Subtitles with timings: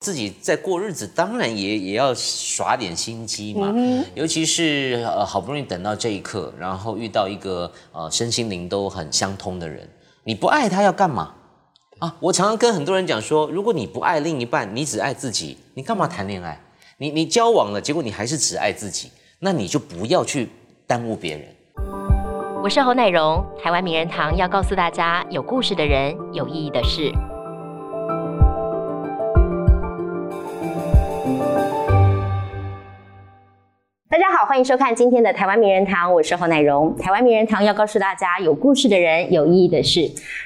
[0.00, 3.70] 自己在过日子，当然也也要耍点心机嘛。
[4.14, 9.86] 尤其是呃好不容易等到这一刻，然后遇到一个呃身心灵都很相通的人，
[10.24, 11.34] 你不爱他要干嘛
[11.98, 12.16] 啊？
[12.18, 16.58] 我常常跟很多人讲说，如果你不爱另一半，你只爱自己，你干嘛谈恋爱？
[16.96, 19.10] 你你交往了，结果你还是只爱自己，
[19.40, 20.48] 那你就不要去
[20.86, 21.46] 耽误别人。
[22.62, 27.12] 我是侯乃荣，台湾名人堂要告诉大家，有故事的人，有意义的事。
[34.50, 36.96] 欢迎收看今天的台湾名人堂，我是侯乃荣。
[36.96, 40.00] 台湾名人堂要告诉大家，有故事的人，有意义的事。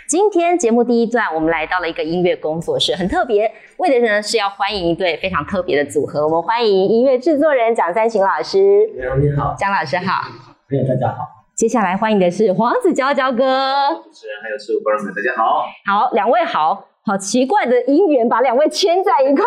[0.06, 6.22] 今天节目第一段，我们来到了一个音乐工作室，很特别，为的呢是要欢迎一对非常特别的组合。
[6.22, 8.58] 我们欢迎音乐制作人蒋三行老师。
[8.94, 10.28] 你好，蒋老师好。
[10.68, 11.24] 朋友大家好。
[11.54, 13.88] 接下来欢迎的是黄子佼佼哥。
[14.04, 15.64] 主持人还有所有观众们，大家好。
[15.86, 16.88] 好，两位好。
[17.06, 19.44] 好奇怪的姻缘，把两位牵在一块。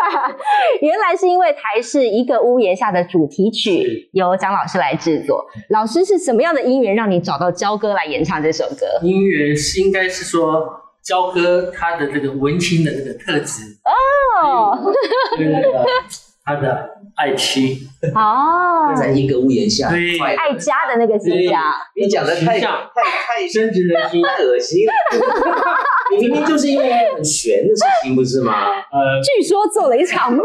[0.81, 5.43] 原来是因为台视一个屋檐下的主题曲由蒋老师来制作。
[5.69, 8.85] 老师是什么样的姻缘让你找到焦哥来演唱这首歌？
[9.01, 10.69] 姻缘是应该是说
[11.03, 14.93] 焦哥他的这个文青的那个特质哦，
[15.35, 15.83] 跟那个
[16.45, 17.79] 他的爱妻
[18.13, 21.59] 哦， 在一个屋檐下，对爱家的那个形象。
[21.95, 24.85] 你讲的太太太深植人心，太恶心。
[26.17, 28.53] 你明明就是因为很悬的事情，不是吗？
[28.91, 30.43] 呃，据说做了一场梦，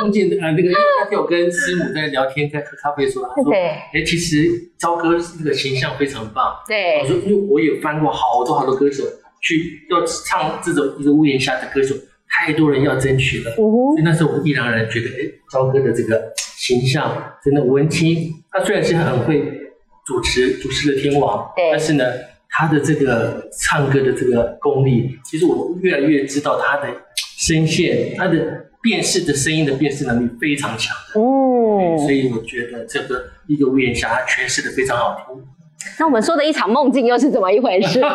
[0.00, 4.46] 梦见呃那个那天我跟师母在聊天，在喝咖啡的时候，他说，哎，其实
[4.78, 6.54] 朝哥这个形象非常棒。
[6.66, 9.04] 对，我说因为我也翻过好多好多歌手
[9.42, 11.94] 去要唱这种一个屋檐下的歌手，
[12.28, 13.54] 太多人要争取了。
[13.56, 19.40] 所以那时候我毅然而然觉得，哎，昭哥的这个形象真的文青，他虽然是很会
[20.06, 22.04] 主持主持的天王，但是呢。
[22.58, 30.96] 他的这个唱歌的这个功力，其实我越来越知道他的声线，他的辨识的声音的辨识能力非常强。
[31.14, 35.44] 哦，所以我觉得这个一个屋檐下，他诠释的非常好听。
[35.98, 38.08] 那我们说的一场梦境又是怎么一回事呢？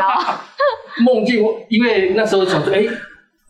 [1.06, 2.84] 梦境，因为那时候想说，哎，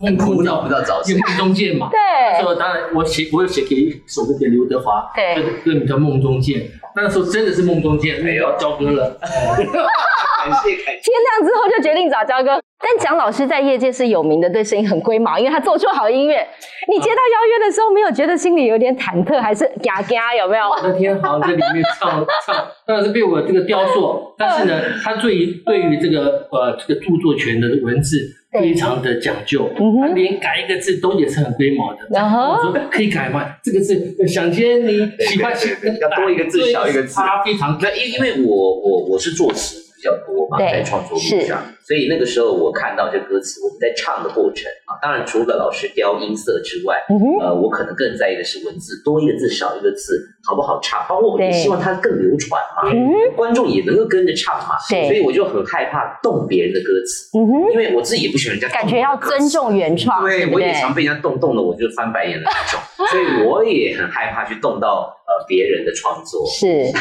[0.01, 1.89] 梦苦恼不到早晨，梦中见嘛。
[1.91, 1.99] 对。
[2.33, 6.59] 那时候当然我写，我有写给一首歌给刘德华，对，歌名叫《梦中见》。
[6.95, 9.17] 那个时候真的是梦中见，哎要交歌了。
[9.21, 11.01] 感谢感谢。
[11.01, 16.45] 天亮之后就决定找焦哥，但蒋老师在业界是有名的，对声音很龟毛，因为他做出好音乐。
[16.87, 20.35] 你接到邀约的时候，没有觉得心里有点忐忑，还是嘎嘎？
[20.35, 20.67] 有没有？
[20.67, 22.55] 我的天好像在里面唱唱，
[22.87, 24.33] 当然是被我这个雕塑。
[24.37, 28.17] 但是呢，他对于对于这个呃这个著作权的文字
[28.51, 29.69] 非常的讲究，
[30.01, 31.99] 他连改一个字都也是很龟毛的。
[32.09, 33.45] 我说可以改吗？
[33.63, 35.53] 这个字想见你喜欢，
[36.01, 39.79] 要多一个字少一个字，他非常那因因为我我我是作词。
[40.01, 46.97] 比较多嘛，在创作路上，所以那个时候我看到这歌词，我们在唱的过程啊，当然除了老师雕音色之外，
[47.39, 52.89] 呃，我可能更在意的是文字，多一个字少一个字好不好唱，包括我也希望它更流传嘛，
[53.35, 57.29] 观众也能够跟着唱嘛，所以我就很害怕动别人的歌词，
[57.71, 62.79] 因为我自己也不喜欢人家感觉要尊重原创，对，我也常被人家动动的，我就翻白眼的那种，
[63.11, 66.91] 所以我也很害怕去动到呃别人的创作，是，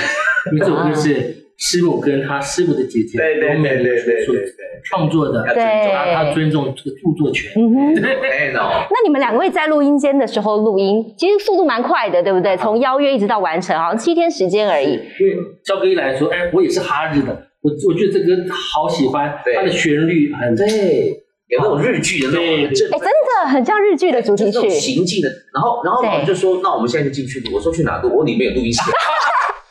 [0.58, 1.46] 这首歌是。
[1.60, 7.52] 师母跟他师傅的姐姐对对对对对创作的，对他尊重这个著作权。
[7.54, 12.56] 嗯哼，那你们两位在录音间的时候录音，其实速度蛮快的，对不对？
[12.56, 14.92] 从邀约一直到完成，好像七天时间而已。
[14.92, 25.28] 因为交哥一来说，哎，我也是哈日的，我我觉得这歌好喜欢，它的旋律很对，有那种日剧的那种，哎，真的很像日剧的主题曲，行进的。
[25.52, 27.54] 然后然后我们就说，那我们现在就进去录。
[27.54, 28.16] 我说去哪录？
[28.16, 28.80] 我里面有录音室。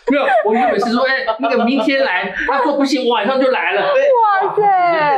[0.10, 3.82] 没有，我原本是说，哎，那个明天来，他说不行，晚上就来了。
[3.84, 4.62] 哇塞！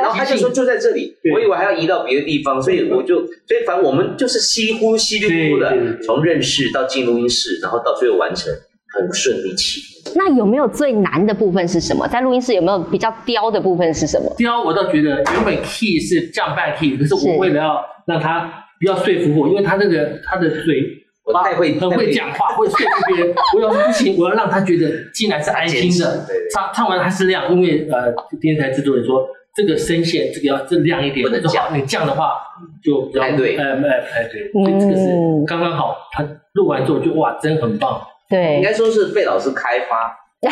[0.02, 8.52] 然后他就说就在这里，我以为还要移到别的地方，所以我就，所以反正我们就是稀呼稀里呼的，从认识到进录音室，然后到最后完成，
[8.98, 9.82] 很顺利起。
[10.16, 12.08] 那有没有最难的部分是什么？
[12.08, 14.34] 在录音室有没有比较刁的部分是什么？
[14.38, 21.01] 刁，我倒觉得原本 key 是降半 key，可是我为了要让他不要说服我，因为他那个他的嘴。
[21.32, 23.36] 我太会，很会讲话，会说服别人。
[23.56, 26.26] 我要是不行，我要让他觉得进来是安心的。
[26.54, 31.78] 唱唱完还是亮，因为呃，电视台制作人说这个声线这个要更亮一点，不能降。
[31.78, 32.38] 你降的话
[32.84, 35.10] 就太对，哎哎哎对，这个是
[35.48, 35.98] 刚刚好。
[36.14, 36.24] 他
[36.54, 38.02] 录完之后就哇，真很棒。
[38.30, 40.18] 对，应该说是被老师开发。
[40.44, 40.50] 哦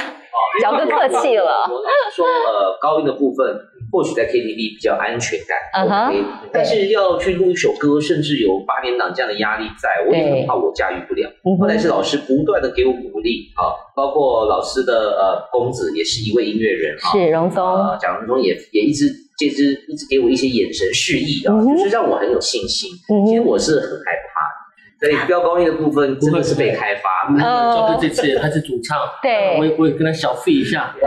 [0.61, 1.65] 小哥客气了。
[2.13, 3.47] 说呃，高音的部分
[3.91, 6.24] 或许在 KTV 比较安全感，OK。
[6.51, 11.30] 但是要去录一首歌，甚至有八点档这样的压力，在我也很怕我驾驭不了。
[11.59, 17.63] 后来是老师不断的给我鼓励啊，包括老师的呃公子也是一位音乐人啊，是荣松，
[18.00, 22.91] 蒋荣松也也一直这直一直给我一些眼神示意啊，就是让我很有信心。
[23.27, 24.28] 其实我是很害怕。
[25.00, 27.34] 对，飙高音的部分真的是被开发。
[27.38, 29.57] 焦哥这次他是主唱，对。
[29.57, 31.00] 我也我也跟他小费一下，费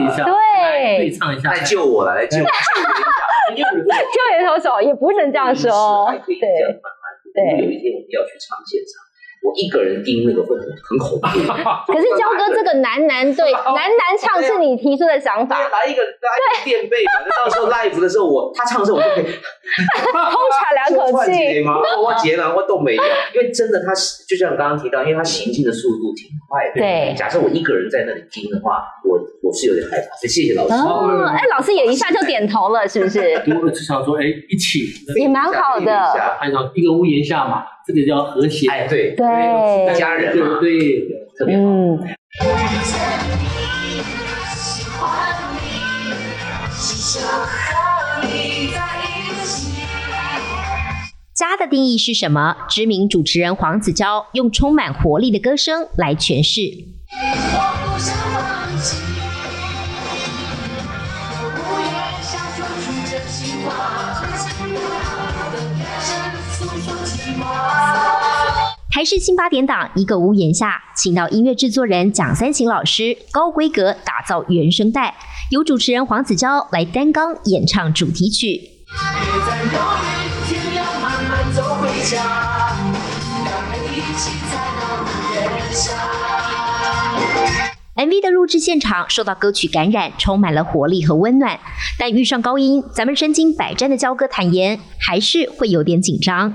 [0.00, 1.50] 一下，对对唱一下。
[1.52, 1.60] 来。
[1.64, 2.44] 救我了，来救我！
[3.56, 7.64] 救援投手也不能这样说，还 可以这样慢慢地对。
[7.64, 9.00] 有一天我们要去唱现场，
[9.40, 11.26] 我一个人盯那个会很很恐怖。
[11.88, 17.24] 可是焦哥这个男男对男男唱是你提出的想法，来一个来一个垫背，反
[17.88, 21.60] live 的时候，我他唱的时候，我就可以 偷喘两口气。
[21.62, 23.02] 吗，我截然我都没有，
[23.34, 23.92] 因为真的他
[24.28, 26.80] 就像刚刚提到，因为他行进的速度挺快的。
[26.80, 30.74] 对假设我一个人在那里听的话，我我是有点害怕，所以谢谢老师。
[30.74, 33.20] 哦，哎，老师也一下就点头了，是不是？
[33.62, 34.86] 我只想说，哎，一起，
[35.20, 35.92] 也蛮好的。
[36.40, 38.68] 按照一个屋檐下嘛，这个叫和谐。
[38.68, 41.08] 哎，对对一家人嘛，对对，
[41.38, 41.64] 特别好。
[51.46, 52.56] 家的定义是什么？
[52.68, 56.62] 知名主持人黄子佼用充满活力的歌声来诠释。
[57.22, 58.96] 我不想放弃，
[61.38, 61.86] 我不愿
[62.20, 64.48] 想说出真心话，真心
[64.82, 64.82] 话
[65.52, 66.10] 的眼神
[66.50, 67.46] 诉说情话。
[68.90, 75.14] 台视新八点档一个屋檐下，请到音乐制作人蒋三行老师，高规格打造原声带，
[75.52, 78.70] 由主持人黄子佼来担纲演唱主题曲。
[78.88, 78.96] 别
[79.46, 79.78] 再犹
[80.50, 80.67] 豫，
[82.10, 82.24] 家，
[83.44, 85.92] 两人一起在那屋檐下。
[87.96, 91.60] MV 的录制现场受到歌曲感染，充满了活力和温暖。
[91.98, 96.54] 但遇上高音，咱们身经百战的焦哥坦言，还是会有点紧张。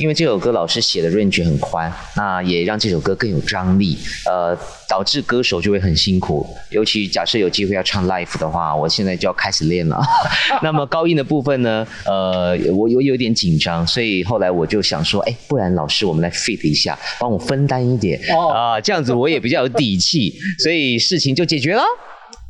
[0.00, 4.56] 因为这首歌老师写的 range 很宽，那也让这首歌更有张力，呃，
[4.88, 6.46] 导致歌手就会很辛苦。
[6.70, 10.00] 尤其假设有机会要唱 life 的话，我现在就要开始练了。
[10.62, 21.82] 那么高音的部分呢，呃，我有有点紧张，所以后来我就想说，哎，不然老师我们来 fit 一下，帮我分担一点啊、哦这样子我也比较有底气，所以事情就解决了。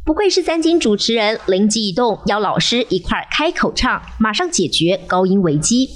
[0.06, 5.88] 不愧是三金主持人，灵机一动，邀老师一块儿开口唱，马上解决高音危机。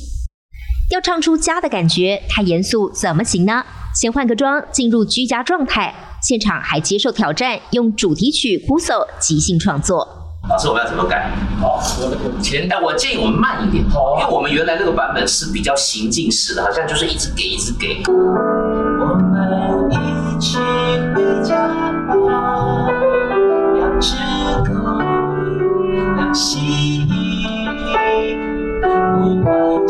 [0.91, 3.65] 要唱出家的感觉，太严肃怎么行呢？
[3.95, 5.95] 先换个妆，进入居家状态。
[6.23, 10.07] 现场还接受挑战，用主题曲《Puso》即兴创作。
[10.49, 11.31] 老师，我们要怎么改？
[11.61, 18.03] 好，我前，但我建议我们慢一点，好因为我们原来那个版本是比较行进式的，好像就是一直给，一直给。
[18.09, 20.59] 我们一起
[21.15, 21.67] 回家
[22.27, 22.91] 吧，
[23.75, 24.17] 两只
[24.67, 24.73] 狗，
[26.17, 27.13] 两蜥蜴，
[29.15, 29.89] 不管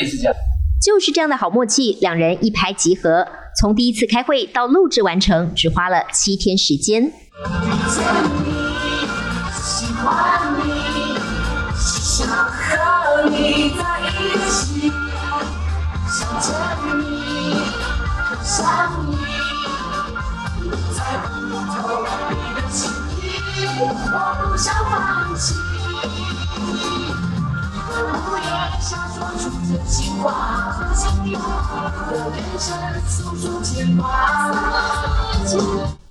[0.00, 0.34] 类似这样。
[0.82, 3.28] 就是这样的好默契，两人一拍即合。
[3.60, 7.12] 从第一次开会到录制完成，只花了七天时间。
[9.62, 10.72] 喜欢你，
[11.76, 14.90] 想和你在一起，
[16.08, 16.46] 想着
[16.96, 17.02] 你，
[18.42, 18.56] 想
[19.10, 19.18] 你，
[20.96, 21.28] 在不
[21.74, 21.76] 透
[22.30, 25.54] 你的心意，我不想放弃。
[28.80, 31.92] 想说出真心话，真心话。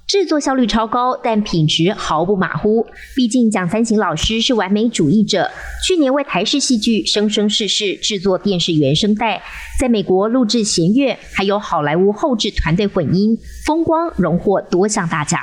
[0.06, 2.86] 制作效率超高，但品质毫不马虎。
[3.16, 5.50] 毕竟蒋三行老师是完美主义者，
[5.88, 9.42] 去年为台式戏剧《生生世世》制作电视原声带，
[9.80, 13.36] 在美国录制弦乐，还有好莱坞后制团队混音，
[13.66, 15.40] 风光荣获多项大奖。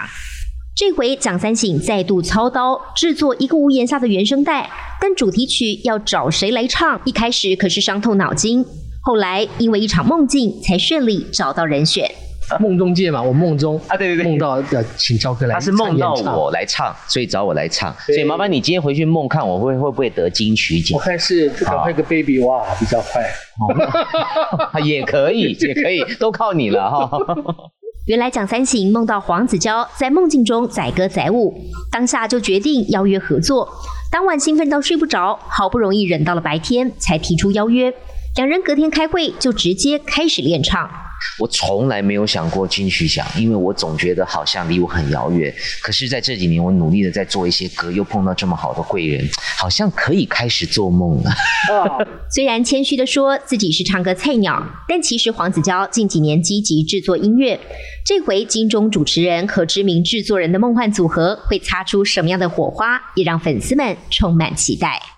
[0.77, 4.69] 这回蒋三省再度操刀制作一个屋檐下的原声带，
[5.01, 7.01] 但主题曲要找谁来唱？
[7.07, 8.63] 一开始可是伤透脑筋，
[9.01, 12.11] 后来因为一场梦境，才顺利找到人选。
[12.61, 17.91] 梦中见嘛，我梦中啊对对对梦到要请焦哥来，他是梦到我，来唱，所以找我来唱。
[18.05, 21.03] 所以麻烦你今天回去梦看我会会不会得金曲奖我？
[21.03, 23.25] 看是这个那个 baby 哇比较快，
[24.85, 27.19] 也可以，也可以，都靠你了哈。
[28.07, 31.53] 原来蒋三省梦到黄子佼在梦境中载歌载舞，
[31.91, 33.69] 当下就决定邀约合作。
[34.13, 37.93] 当晚兴奋到睡不着，好不容易忍到了白天才提出邀约。
[38.37, 40.87] 两人隔天开会就直接开始练唱。
[41.39, 45.53] 我从来没有想过金曲奖，因为我总觉得好像离我很遥远。
[45.83, 49.27] 可是，在这几年，我努力的在做一些歌，又碰到这么好的贵人，
[49.59, 51.31] 好像可以开始做梦了。
[52.31, 57.59] 虽然谦虚的说自己是唱歌菜鸟，但其实黄子佼近几年积极制作音乐。
[58.05, 65.16] 这回金钟主持人和知名制作人的梦幻组合会擦出什么样的火花，也让粉丝们充满期待。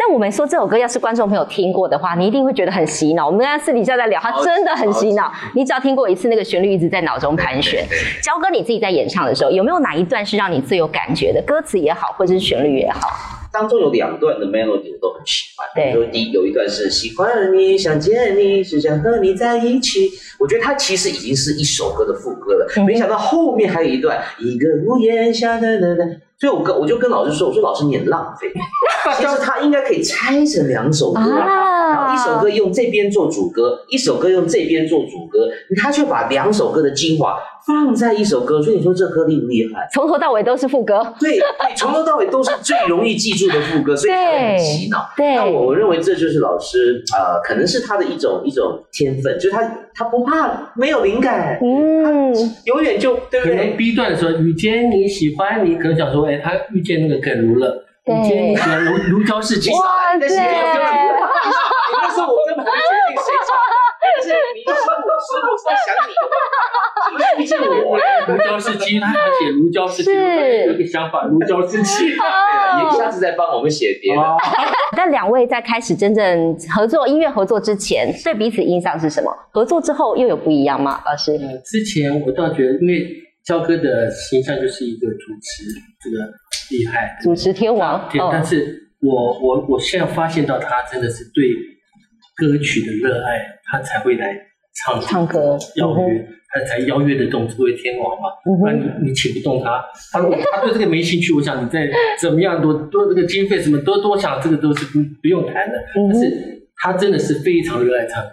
[0.00, 3.26] 但我们说这首歌要是观众朋友听过的话，你一定会觉得很洗脑。
[3.26, 5.32] 我们刚才私底下在聊，它真的很洗脑。
[5.56, 7.84] 你只要听过一次，那个旋律一直在脑中盘旋。
[8.22, 11.42] 焦哥，你自己在演唱的时候，有没有哪一段是让你最有感觉的？
[11.42, 13.08] 歌词也好，或者是旋律也好？
[13.50, 15.66] 当中有两段的 melody 我都很喜欢。
[15.74, 20.08] 对比如说第一有一段是喜欢你，想见你，只想和你在一起。
[20.38, 26.04] 我觉得它其实已经是一首歌的副歌了，嗯没想到后面还有一段一个屋檐下的的的。
[26.40, 28.52] 所以我跟我就跟老师说，我说老师你很浪费，
[29.16, 31.20] 其实他应该可以拆成两首歌。
[31.20, 35.48] 啊然后一首歌用这边做主歌，一首歌用这边做主歌，
[35.80, 39.86] 他却把两首歌的精华放在一首歌，所以你说这歌厉不厉害？
[39.92, 41.14] 从头到尾都是副歌。
[41.20, 45.06] 对对，从头到尾都是最容易记住的副歌，所以才会很洗脑。
[45.14, 49.62] 对那我我认为这就是老师呃，可能是他的一种一种天分，就是他
[49.94, 52.34] 他不怕没有灵感，嗯，
[52.64, 59.70] 永远就对不可能对？B 段的时候雨天你喜欢你，可能想说，哎，他遇见那个耿如了，雨天你喜欢如如胶似漆。
[59.72, 60.88] 哇但是你要跟对
[62.00, 63.54] 那时候我根本还没决定谁唱，
[64.00, 64.72] 但是你是
[65.28, 66.32] 我是我是在想你的话，
[67.36, 67.98] 你遇见我。
[68.28, 72.04] 如胶似漆，他还写如胶似漆，是有一个想法，如胶似漆。
[72.16, 74.20] 对了，你下次再帮我们写别的。
[74.22, 74.36] 哦
[74.96, 79.30] 但两位在开始真正合作音乐合作之前，对彼此印象是什么？
[79.52, 81.00] 合作之后又有不一样吗？
[81.06, 81.32] 老师？
[81.32, 83.06] 呃，之前我倒觉得，因为
[83.44, 85.64] 焦哥的形象就是一个主持，
[86.02, 86.16] 这个
[86.70, 91.44] 厉害，主持天王，对，但哦，是我我我现在发现到他真的是对
[92.36, 93.38] 歌曲的热爱，
[93.70, 94.26] 他才会来
[94.84, 99.84] 唱唱歌嗯邀约，他才邀约得动这位天王嘛，嗯不然，你你请不动他。
[100.12, 101.88] 他如果 他对这个没兴趣，我想你再
[102.20, 105.74] 怎么样多多这个经费什么多多想，这个都是不不用谈的。
[105.94, 108.30] 但是他真的是非常热爱唱歌，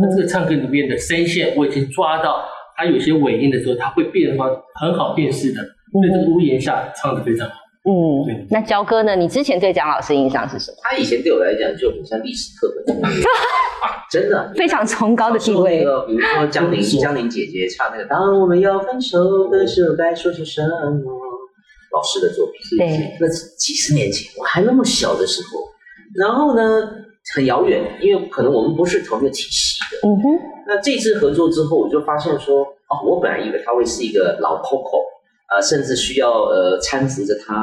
[0.00, 2.44] 那这个唱歌里面的声线我已经抓到，
[2.76, 4.48] 他有些尾音的时候，他会变化
[4.80, 5.60] 很好辨识的，
[5.92, 7.54] 所以这个屋檐下唱的非常好。
[7.88, 9.14] 嗯对，那焦哥呢？
[9.14, 10.76] 你之前对蒋老师印象是什么？
[10.82, 12.96] 他以前对我来讲就很像历史课本，
[14.10, 20.68] 真的非常崇高的地那位，个，比如说江玲江玲姐姐唱那个“当我们要分手的时候，该说些什么”，
[21.94, 22.78] 老师的作品。
[22.78, 25.60] 对，那是几十年前，我还那么小的时候。
[26.14, 26.62] 然后呢，
[27.34, 30.08] 很遥远，因为可能我们不是同一个体系的。
[30.08, 35.02] 嗯哼，那这次合作之后，我就发现说，哦，我本来以为他会是一个老 Coco，
[35.48, 37.62] 呃，甚至需要呃搀扶着他，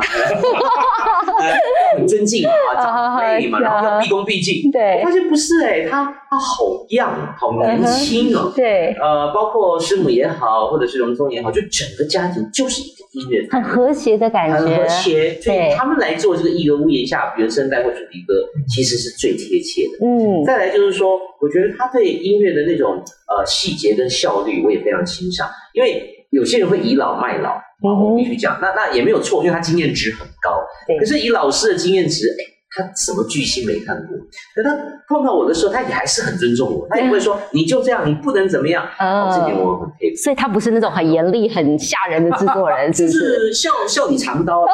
[1.40, 1.54] 呃
[1.98, 4.72] 很尊敬啊， 长辈嘛，然后要毕恭毕敬。
[4.72, 8.52] 对我发现不是哎、他他好样，好年轻哦。
[8.56, 18.34] 对，呃，包括师母也好，或者是荣宗也好，就整个家庭就是一个音乐很和谐的感觉，很和谐，所对以他们来做这个一个屋檐下原声带或主题歌，
[18.74, 20.06] 其实是最贴切的。
[20.06, 22.96] 嗯，再来就是说，我觉得他对音乐的那种
[23.28, 25.50] 呃细节跟效率，我也非常欣赏。
[25.74, 30.60] 因为有些人会倚老卖老，我必须讲，那那也没有错，因为他经验值很高。
[30.88, 32.44] 对可是以老师的经验值，哎，
[32.76, 34.18] 他什么巨星没看过？
[34.56, 34.76] 可他
[35.08, 38.84] 碰到我的时候，他也还是很尊重我，他也不会说你就这样，你不能怎么样。
[39.00, 40.16] 嗯哦，这点我很佩服。
[40.24, 43.30] 所以他不是那种很严厉、很吓人的制作人， 是就不是？
[43.36, 44.66] 是笑笑你长刀，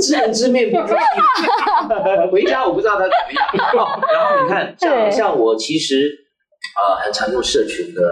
[0.00, 0.96] 知人知面不知心。
[2.30, 3.46] 回家我不知道他怎么样。
[3.84, 6.10] 哦然后你看，像像我其实
[6.76, 8.02] 呃很常用社群的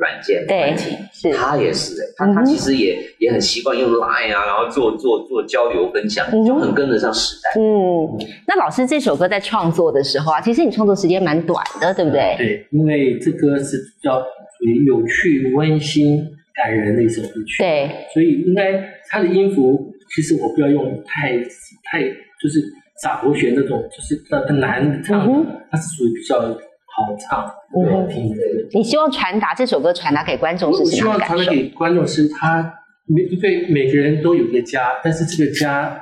[0.00, 7.60] 软件对软体，是他也是的，他他其实也也很习惯用 Line 啊，然后做做做交流分享，就很跟得上时代。
[7.60, 12.34] 嗯，那老师这首歌在创作的时候啊，其实你创作时间蛮短的，对不对？
[12.36, 16.22] 对，因为这歌是比较属于有趣、温馨、
[16.54, 18.72] 感人的一首歌曲，，对，所以应该
[19.08, 21.38] 它的音符，其实我不要用太
[21.84, 22.02] 太
[22.42, 22.60] 就是
[23.02, 26.40] 洒活弦那种，就是很难唱嗯的，它是属于比较
[26.94, 28.36] 好唱、好听的。
[28.72, 31.50] 你希望传达这首歌传达给观众我我是什希望传达？
[31.50, 32.74] 给观众是他
[33.06, 35.98] 每因为每个人都有一个家，但是这个家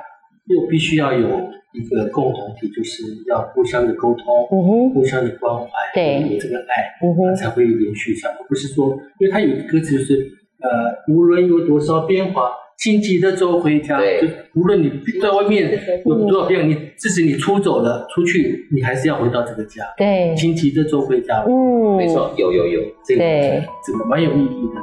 [0.47, 1.27] 又必须要有
[1.73, 8.43] 一个共同体，就是要互相的沟通，嗯哼，互相的关怀，对有这个爱，嗯哼，才会延续下去。
[8.49, 10.29] 不是说，因为它有一个歌词就是
[10.59, 13.99] 呃，无论有多少变化，请记得走回家。
[13.99, 14.89] 对就无论你
[15.21, 15.71] 在外面
[16.03, 19.85] 有多少变化，你即使你出走了出去，你还是要回到这个家。
[19.95, 21.45] 对，请记得走回家。
[21.47, 24.81] 嗯，没错，有有有，这个对这个蛮有意义的。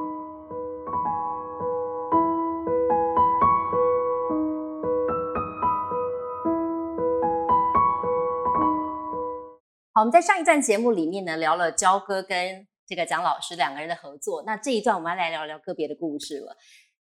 [9.93, 14.45] 好，我们在上一段节目里面呢，聊了焦哥跟这个蒋老师两个人的合作。
[14.47, 16.57] 那这一段我们要来聊聊个别的故事了。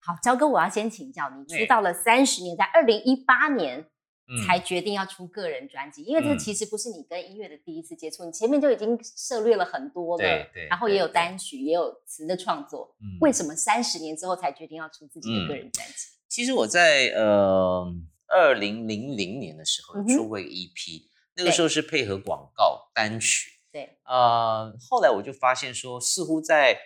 [0.05, 3.81] 好，焦哥，我要先请教你，出道了三十年，在二零一八年
[4.27, 12.95] 嗯才决定要出个人专辑，因为这嗯其实不是你跟音乐的第一次接触，你前面就已经涉略了很多了，对对然后也有单曲，也有词的创作。
[13.01, 15.95] 嗯为什么三十年之后才决定要出自己的个人专辑？
[16.29, 17.87] 其实我在呃
[18.27, 21.03] 二零零零年的时候出过一个 EP，、
[21.37, 23.53] 那个时候是配合广告单曲。
[23.73, 26.79] 对，呃，后来我就发现说，似乎在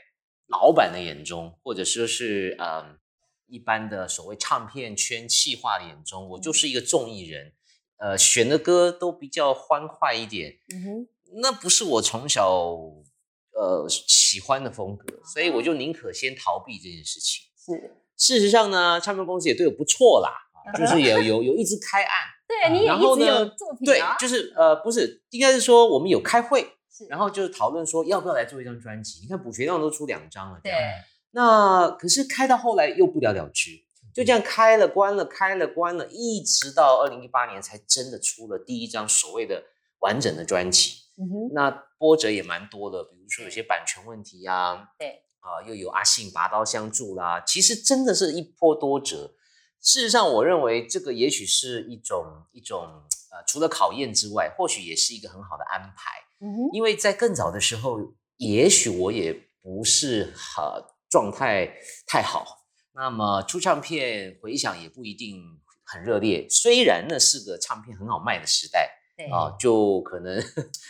[0.46, 2.98] 老板的眼中，或者说是嗯、
[3.48, 7.52] 一般的所谓唱片圈气化的眼中，我就是一个综艺人，
[7.96, 11.08] 呃，选的歌都比较欢快一点，嗯哼，
[11.42, 12.48] 那不是我从小
[13.52, 17.42] 呃喜欢的风格，所以我就宁可先逃避这件事情。
[17.56, 20.30] 是，事实上呢，唱片公司也对我不错啦，
[20.78, 21.24] 就是也。
[21.24, 26.66] 有有一直开案， 对，你也一直有作品啊，，就是呃不是，应该是说我们有开会，
[27.08, 29.20] 然后就是讨论说要不要来做一张专辑。
[29.22, 30.80] 你看补学量都出两张了，这对样，
[31.38, 33.70] 那可是开到后来又不了了之，
[34.12, 39.62] 就这样开了关了，开了关了，一直到二零一八年才真的出了第一张所谓的
[40.00, 40.96] 完整的专辑。
[41.54, 49.34] 那波折也蛮多的，比如说有些版权问题啊，对，啊、又有阿信拔刀相助啦，其实真的是一波多折。
[49.80, 52.80] 事实上，我认为这个也许是一种一种
[53.30, 56.10] 呃，除了考验之外，或许也是一个很好的安排。
[56.72, 57.96] 因为在更早的时候，
[58.38, 61.70] 也许我也不是呃状态
[62.06, 62.44] 太好，
[62.94, 65.42] 那么出唱片回响也不一定
[65.84, 66.46] 很热烈。
[66.48, 70.40] 虽然那是个唱片很好卖的时代对，啊、就可能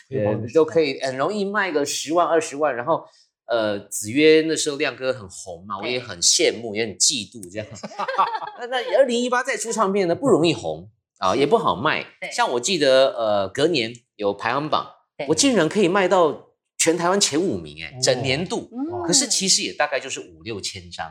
[0.09, 3.05] 辉煌的时代呃都可以很容易卖个十万二十万，然后。
[3.51, 7.67] 呃，子曰那时候亮哥很红嘛，我也很羡慕，也很嫉妒这样。
[8.61, 12.05] 那 那二零一八再出唱片呢，不容易红啊，也不好卖。
[12.31, 14.87] 像我记得，呃，隔年有排行榜，
[15.29, 16.48] 我竟然可以卖到
[16.79, 18.71] 全台湾前五名，哎，整年度。
[18.73, 18.89] 嗯。
[19.07, 21.11] 可是其实也大概就是五六千张。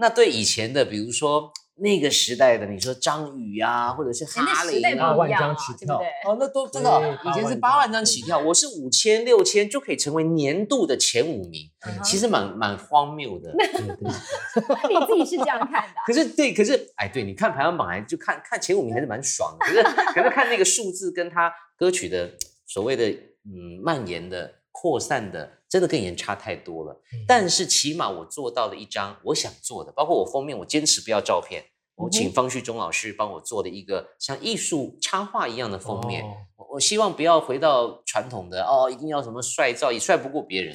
[0.00, 5.98] 那对以前的，比如说那个时代的，你说张宇啊，或者是哈雷时代啊不一样啊万张起，跳。
[5.98, 6.06] 对？
[6.26, 6.90] 哦，那都真对。
[6.90, 11.70] 的，以前是八八万万张起跳，我是五千六千就可以成为年度的前五名，
[12.02, 13.52] 其实蛮蛮荒谬的。
[13.52, 13.86] 对对，
[14.88, 16.00] 你自己是这样看的。
[16.00, 19.82] 啊，可是对，可是哎，对，你看排行榜还就看看前五名还是蛮爽的，可是
[20.14, 22.32] 可是看那个数字跟他歌曲的
[22.66, 23.08] 所谓的
[23.44, 27.00] 嗯蔓延的扩散的，真的跟以前差太多了。
[27.26, 31.64] 但是起码我做到了一张我想做的，包括我封面，我坚持不要照片，
[31.94, 36.22] 我请方旭中老师帮我做了一个像艺术插画一样的封面。
[36.22, 40.74] 哦我我希望不要回到传统的哦，一定要什么帅照，也帅不过别人。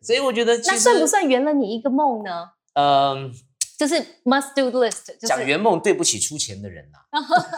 [0.00, 2.30] 所以我觉得那算不算圆了你一个梦呢？
[2.72, 3.34] 嗯。
[3.78, 6.98] 就是 must do list，就是讲圆梦对不起出钱的人呐、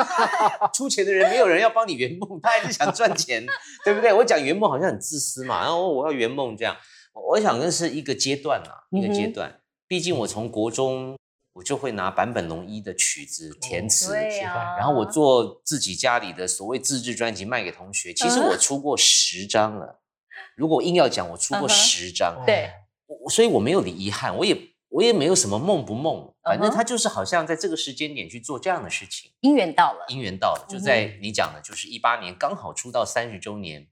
[0.72, 3.44] 出钱的人没有人要帮你圆梦，他还是想赚钱，
[3.84, 4.12] 对不对？
[4.12, 6.76] 我讲圆梦好像很自私嘛，然后我要圆梦这样，
[7.12, 9.60] 我我想那是一个阶段啦，一个阶段。
[9.86, 11.16] 毕竟我从国中
[11.52, 14.14] 我就会拿坂本龙一的曲子填词，
[14.78, 20.00] 然后我做自己家里的所谓自制专辑卖给同学，其实嗯我出过十张了。
[20.56, 22.42] 如果硬要讲，我出过十张。
[22.46, 22.70] 对
[23.06, 24.56] 我所以我没有遗憾，我也
[24.94, 33.88] 我也没有什么梦不梦，反正他就是好像在这个时间点去做这样的事情，姻缘到了，姻缘到了，就在你讲的，就是一八年刚好出道三十周年，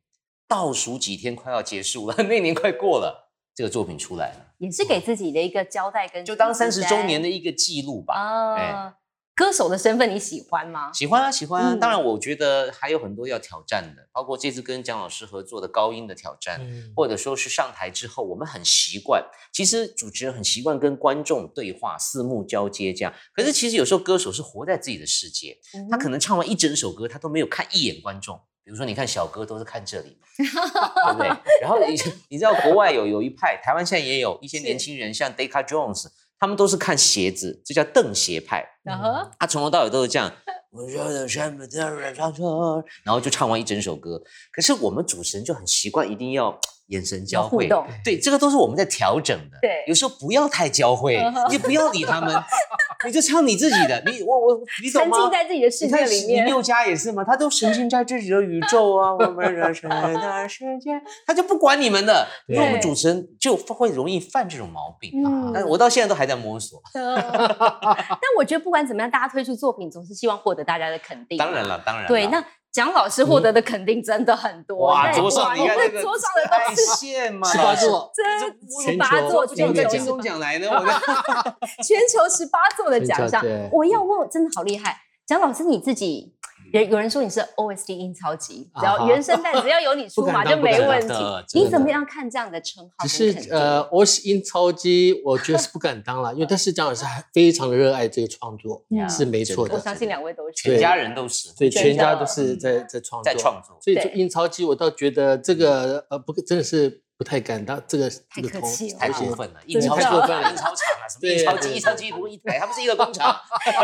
[0.47, 8.55] 倒数几天快要结束了， 那年快过了，这个作品出来了，也是给自己的一个交代跟就当三十周年的的一个记录吧。
[8.55, 8.95] 哎啊。
[9.35, 10.93] 歌手的身份你喜欢吗？
[10.93, 11.75] 喜欢啊，喜欢啊！
[11.75, 23.15] 嗯当然，我觉得还有很多要挑战的，包括这次跟姜老师合作的高音的挑战，嗯或者说是上台之后，我们很习惯，其实主持人很习惯跟观众对话，四目交接这样。
[23.35, 28.39] 可是其实有时候歌手是活在自己的世界，嗯他可能唱完一整首歌，他都没有看一眼观众。
[28.65, 31.27] 比如说，你看小哥都是看这里嘛，对不对？
[31.61, 31.97] 然后你
[32.29, 36.07] 你知道国外有有一派，台湾现在也有一些年轻人，像 Decca Jones，
[36.43, 38.69] 他们都是看鞋子，这叫邓鞋派。
[39.39, 40.33] 他从头到尾都是这样，
[40.73, 44.23] 我说的什么的人唱歌，然后就唱完一整首歌。
[44.51, 46.59] 可是我们主持人就很习惯，一定要
[46.89, 47.69] 眼神交汇
[48.05, 49.59] 对，这个都是我们在调整的。
[49.63, 52.35] 对有时候不要太交汇你不要理他们，
[53.07, 54.03] 你就唱你自己的。
[54.05, 55.17] 你我我你懂吗？
[55.17, 56.45] 沉浸在自己的世界里面。
[56.45, 57.25] 你六家也是吗？
[57.25, 60.91] 他都沉浸在自己的宇宙啊， 我们的神的世界，
[61.27, 62.27] 他就不管你们的。
[62.47, 65.25] 对那我们主持人就会容易犯这种毛病。
[65.25, 66.83] 啊但是我到现在都还在摸索。
[66.93, 71.39] 但我觉得不管怎么样，大家推出作品总是希望获得大家的肯定。
[71.39, 71.67] 当然。
[71.67, 72.07] 了，当然。
[72.07, 74.87] 对，那蒋老师获得的肯定真的很多。
[74.87, 80.93] 哇，那桌上你看我这个桌上的在都是线嘛，十八座，这全球十八座，就全球在金钟奖来呢， 我的
[81.83, 83.45] 全球十八座的奖项。
[83.71, 84.97] 我要问，真的好厉害，
[85.27, 86.35] 蒋老师你自己。
[86.73, 91.15] 有有人说你是 OSD 印钞机，只要原声带只要有你 出马就没问题。
[91.55, 93.31] 你怎么样看这样的称号只？
[93.33, 103.77] 是呃，我是印钞机，我觉得是不敢当了，因为但是张老师还非常的热爱这个创作，嗯是没错的，我相信两位都是全家人都是所以全家都是在在创作，在创作。
[103.81, 113.33] 所以对印钞机，我倒觉得这个呃不真的是不太敢当这个这个头客气了太过分了，印钞机太过分了印钞厂啊，什么对印钞机，对印钞机不是一台，它不是一个工厂，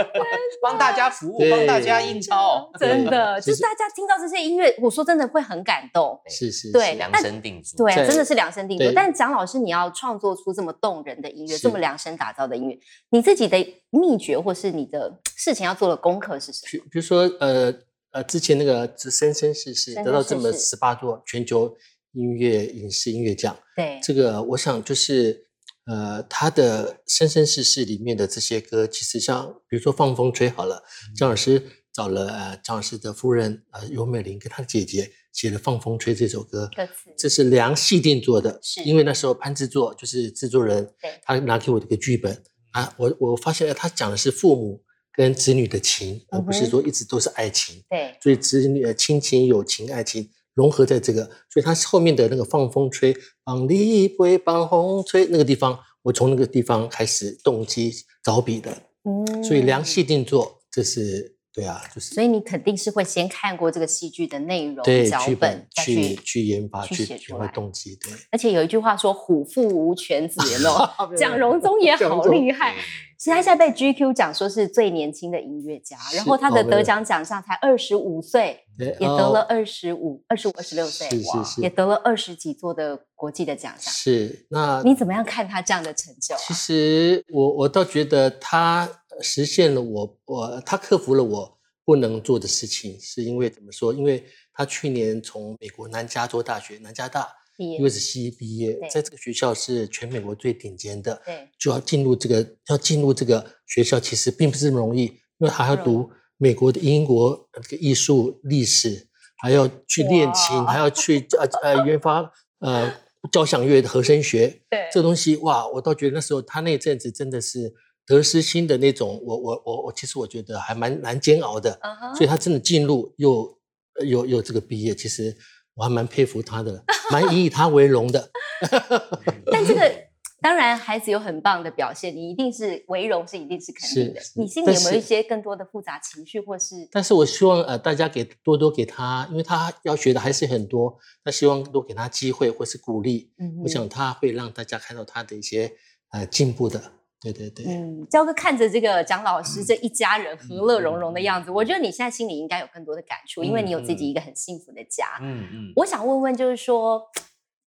[0.60, 6.20] 帮大家服务，帮大家印钞，真的，就是大家听到这些音乐，我说真的会很感动。
[6.26, 7.86] 是是对是量身定做。
[7.86, 8.88] 对真的是量身定做。
[8.88, 12.76] 对但蒋老师，你要创作出这么动人的音乐，这么量身打造的音乐，
[13.10, 13.56] 你自己的
[13.90, 16.68] 秘诀或是你的事情要做的功课是什么？
[16.72, 17.72] 比比如说呃
[18.10, 21.76] 呃，之前那个《生生世世》得到这么十八座全球
[22.12, 25.46] 音乐影视音乐奖，对，这个我想就是
[25.86, 30.82] 呃，他的《生生世世》里面的这些歌，其实像比如说《放风吹》好了，
[31.16, 37.14] 张老师找了呃张老师的夫人呃尤美玲跟她的姐姐写了《放风吹》这首歌，歌词。
[37.16, 38.82] 这是梁细定做的，是。
[38.84, 42.42] 因为那时候潘制作就是制作人对，他拿给我这个剧本。
[42.72, 44.82] 啊，我我发现他讲的是父母
[45.14, 47.82] 跟子女的情，而不是说一直都是爱情。
[47.88, 57.92] 对，所以子女的亲情、友情、爱情融合在这个，所以他后面的那个放风吹，帮你吹，放风吹那个地方，我从那个地方开始动机
[58.24, 66.16] 着笔的，嗯所以良细定做，这是对啊，就是所以你肯定是会先看过这个戏剧的内容、对脚剧本去去。
[66.16, 68.12] 去研发、去写出来动机，对。
[68.32, 70.64] 而且有一句话说“虎父无犬子”，有没
[71.10, 71.16] 有？
[71.16, 72.74] 蒋荣宗也好 厉害。
[73.18, 83.92] 其实他现在被 GQ 讲说是最年轻的音乐家，然后他的得奖奖项才二十五岁，对也得了哦二十五、二十五、二十六岁，是是是也得了二十几座的国际的奖项。
[83.92, 86.38] 是那你怎么样看他这样的成就啊？
[86.46, 88.88] 其实我我倒觉得他
[89.20, 93.92] 实现了我我他克服了我不能做的事情，是因为怎么说？
[93.92, 106.08] 因为他去年从美国南加州大学南加大因为是西医毕业，在这个学校是全美国最顶尖的，对，就要进入这个要进入这个学校，其实并不是这么容易，因为还要读
[106.38, 112.94] 美国的英国呃这个艺术历史，还要去练琴，哇还要去呃呃研发呃
[113.30, 114.88] 交响乐的和声学，对。
[114.92, 117.74] 这个东西哇，我倒觉得那时候他那阵子真的是
[118.06, 121.78] 得失心的那种，我我我我其实我觉得还蛮蛮煎熬的，
[122.16, 123.58] 所以他真的进入又
[123.98, 125.36] 呃又又这个毕业，其实
[125.74, 128.30] 我还蛮佩服他的，蛮以以他为荣的。
[129.52, 130.07] 但这个
[130.40, 134.20] 当然孩子有很棒的表现，你一定是为荣，是一定是肯定的。
[134.36, 145.72] 你心里有没有一些更多的复杂情绪，或是但是我希望呃大家给多多给他，因为他要学的还是很多，那希望多给他机会或是鼓励，嗯哼我想他会让大家看到他的一些
[146.10, 146.80] 呃进步的。
[147.20, 155.18] 对对对，嗯，焦哥看着这个蒋老师这一家人和乐融融的样子，我觉得你现在心里应该有更多的感触，因为你有自己一个很幸福的家。
[155.20, 157.02] 嗯嗯，我想问问，就是说，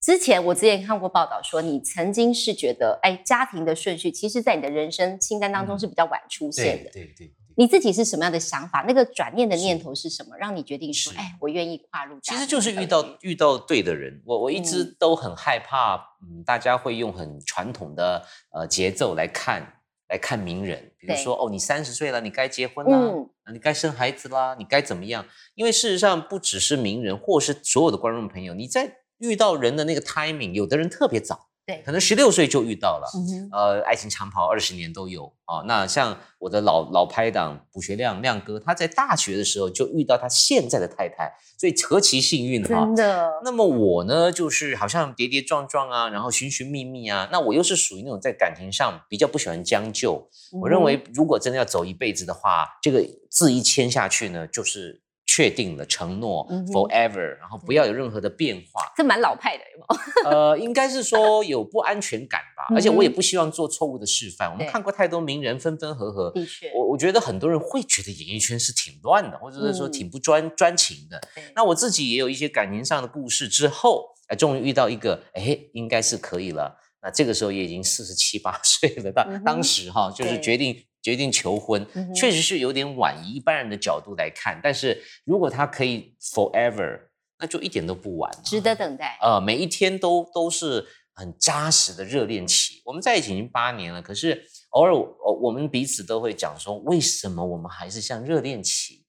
[0.02, 6.90] 之前我之前看过报道说，你曾经是觉得，哎，家庭的顺序，其实在你的人生清单当中是比较晚出现的。
[6.92, 7.34] 对对对。
[7.58, 8.84] 你自己是什么样的想法？
[8.88, 25.26] 那个转念的念头是什么，让你决定说，是哎，我愿意跨入其实就是遇到遇到对的人，我我一直嗯都很害怕，嗯，大家会用很传统的呃节奏来看来看名人，比如说哦，你三十岁了，你该结婚啦，嗯啊你该生孩子啦，你该怎么样？
[25.54, 35.64] 因为事实上不只是名人，或是所有的观众朋友，你在遇到人的那个 timing，有的人特别早，对可能十六岁就遇到了，嗯呃，爱情长跑二十年都有啊。
[35.68, 42.96] 那像我的老老拍档卜学亮亮哥，他在大学的时候就遇到他现在的太太，所以何其幸运哈真。
[42.96, 47.30] 的，那么我呢，就是好像跌跌撞撞啊，然后寻寻觅觅啊。
[47.32, 50.28] 那我又是属于那种在感情上比较不喜欢将就。
[50.62, 55.04] 我认嗯为，如果真的要走一辈子的话，这个字一签下去呢，就是
[55.42, 58.94] 确定了承诺、嗯 forever，然后不要有任何的变化。
[58.96, 59.86] 这蛮老派的，有没
[60.24, 60.30] 有？
[60.30, 64.52] 呃，应该是说有不安全感吧，而且我也不希望做错误的示范。
[64.52, 71.20] 我们看过太多名人分分合合，的确我我觉得很多人会觉得演艺圈是挺乱的，或者是说嗯挺不专、专情的。
[71.56, 76.78] 那我自己也有一些感情上的故事，之后哎，终于遇到一个，哎，应该是可以了。
[77.02, 84.60] 那这个时候也已经四十七八岁了，当、当时哈，就是对决定决定求婚，嗯确实是有点晚，以一般人的角度来看。
[84.64, 87.00] 但是如果他可以 forever，
[87.40, 88.32] 那就一点都不晚。
[88.44, 89.18] 值得等待。
[89.22, 92.82] 呃，每一天都都是很扎实的热恋期。
[92.86, 99.06] 我们在一起已经八年了，可是偶尔我我们彼此都会讲说，为什么我们还是像热恋期？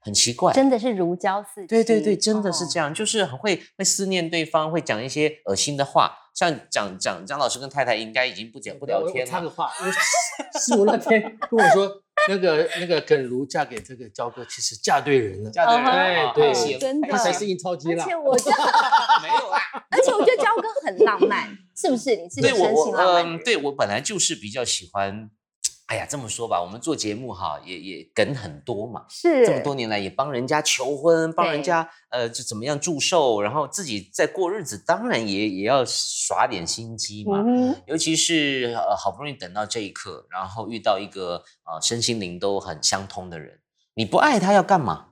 [0.00, 1.66] 很奇怪，真的是如胶似漆。
[1.66, 6.16] 对对对，真的是哦这样，就是很会会思念对方，会讲一些恶心的话。
[6.36, 9.32] 像蒋蒋蒋老师跟太太应该已经不讲不聊天了。
[9.32, 9.72] 我插个话，
[10.60, 11.90] 是 我那天跟我说，
[12.28, 18.04] 那个那个耿如嫁给这个焦哥，其实嫁对人了，嫁对了，对真的他才是印钞机啦。
[18.04, 18.62] 而且我觉得，
[19.22, 19.58] 没有啊。
[19.90, 22.14] 而且我觉得焦哥很浪漫，是不是？
[22.16, 25.30] 你是个对我我深情浪漫的嗯，对我本来就是比较喜欢
[25.86, 29.04] 哎呀，这么说吧，我们做节目哈，也也梗很多嘛。
[29.08, 37.40] 是这么多年来，也帮人家求婚，帮人家呃，就怎么样祝寿，然后自己在过日子，当然也也要耍点心机嘛。
[37.46, 43.60] 嗯尤其是呃，好不容易等到这一刻，然后遇到一个呃身心灵都很相通的人，
[43.94, 45.10] 你不爱他要干嘛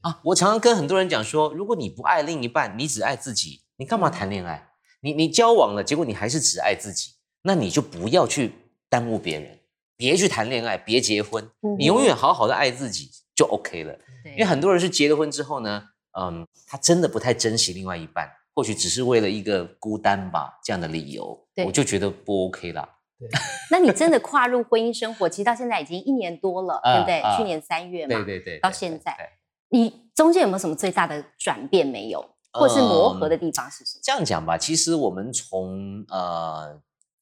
[0.00, 0.20] 啊？
[0.24, 4.70] 我常常跟很多人讲说，如果你不爱另一半，你只爱自己，你干嘛谈恋爱？
[5.00, 8.52] 你你交往了，结果你还是只爱自己，那你就不要去
[8.88, 9.57] 耽误别人，
[9.98, 13.92] 别去谈恋爱，别结婚，嗯你永远好好的爱自己就 OK 了。
[14.24, 15.82] 对因为很多人是结了婚之后呢，
[16.18, 22.88] 嗯，他真的不太珍惜另外一半，或许只是为了一个孤单吧这样的理由，我就觉得不 OK 啦。
[23.72, 27.20] 那你真的跨入婚姻生活，其实到现在已经一年多了，对不对？
[27.20, 29.30] 啊啊去年三月嘛，对对对，到现在对对
[29.70, 34.00] 你中间有没有什么最大的转变没有，或是磨合的地方是什么？
[34.04, 36.80] 这样讲吧，其实我们从呃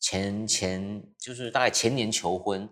[0.09, 2.69] 前前就是大概前年求婚，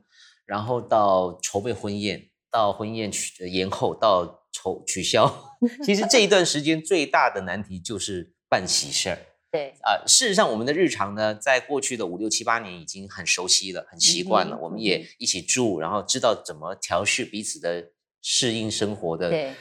[0.47, 5.53] 然后到筹备婚宴，到婚宴取呃延后，到筹取消，
[5.85, 9.19] 其实这一段时间最大的难题就是办喜事儿。
[9.51, 14.55] 对，啊、事实上，我们的日常呢，在过去的五六七八年已经很熟悉了，很习惯了。
[14.57, 17.91] 嗯我们也一起住，然后知道怎么调试彼此的
[18.23, 19.53] 适应生活的对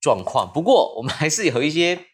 [0.00, 0.50] 状况。
[0.52, 2.06] 不过，我们还是有一些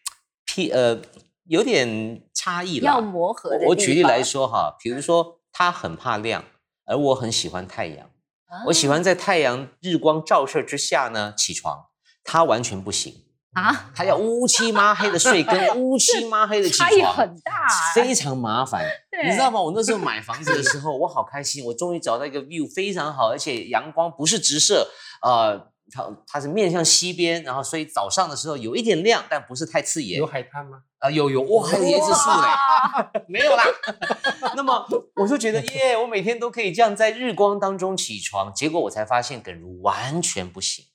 [0.45, 1.01] 屁呃
[1.47, 2.85] 有点差异了。
[2.85, 3.59] 要磨合的。
[3.63, 6.43] 我我举例来说哈，比如说他很怕亮，
[6.85, 8.07] 而我很喜欢太阳。
[8.47, 11.87] 啊，我喜欢在太阳日光照射之下呢起床，
[12.23, 13.13] 他完全不行。
[13.53, 18.85] 啊，他要乌漆麻黑的睡，跟 乌漆麻黑的起差异床，很大啊非常麻烦。
[19.25, 19.59] 你知道吗？
[19.59, 24.87] 我那时候买房子的时候，我好开心，我终于找到一个 view 非常好，而且阳光不是直射，
[25.23, 30.25] 呃，它它是面向西边，然后所以早上的时候有一点亮，但不是太刺眼有。
[30.25, 30.81] 海滩吗？
[30.99, 33.63] 啊，有有哇，还有椰子树嘞， 没有啦。
[34.57, 40.85] 那么我就觉得耶，我每天都可以这样在日光当中起床，结果我才发现耿如完全不行。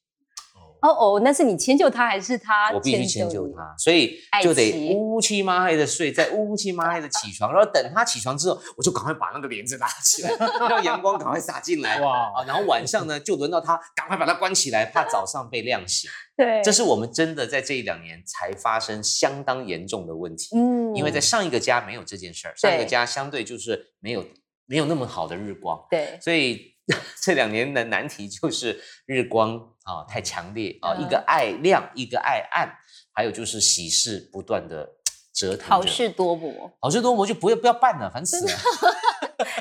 [0.82, 2.72] 哦哦，那是你迁就他还是他？
[2.72, 3.48] 我必须迁就。
[3.54, 10.30] 他，所以就得妻乌漆嘛黑的睡，再乌漆嘛黑的起床，然后等他起床之后，我就赶快把那个帘子拉起来，
[10.68, 12.00] 让阳光赶快洒进来。
[12.02, 16.10] 哇啊，然后晚上呢，就轮到他赶快把它关起来，怕早上被亮醒。
[16.36, 24.24] 对，这是我们真的在这一两年才发生相当严重的问题，嗯因为在上一个家没有这件事儿，上一个家相对就是没有
[24.66, 26.74] 没有那么好的日光，对所以
[27.22, 32.72] 这两年的难题就是日光啊太强烈啊，嗯一个爱亮，一个爱暗，
[33.12, 34.88] 还有就是喜事不断的
[35.34, 35.68] 折腾。
[35.68, 38.52] 好事多磨，好事多磨就不要不要办了，烦死了。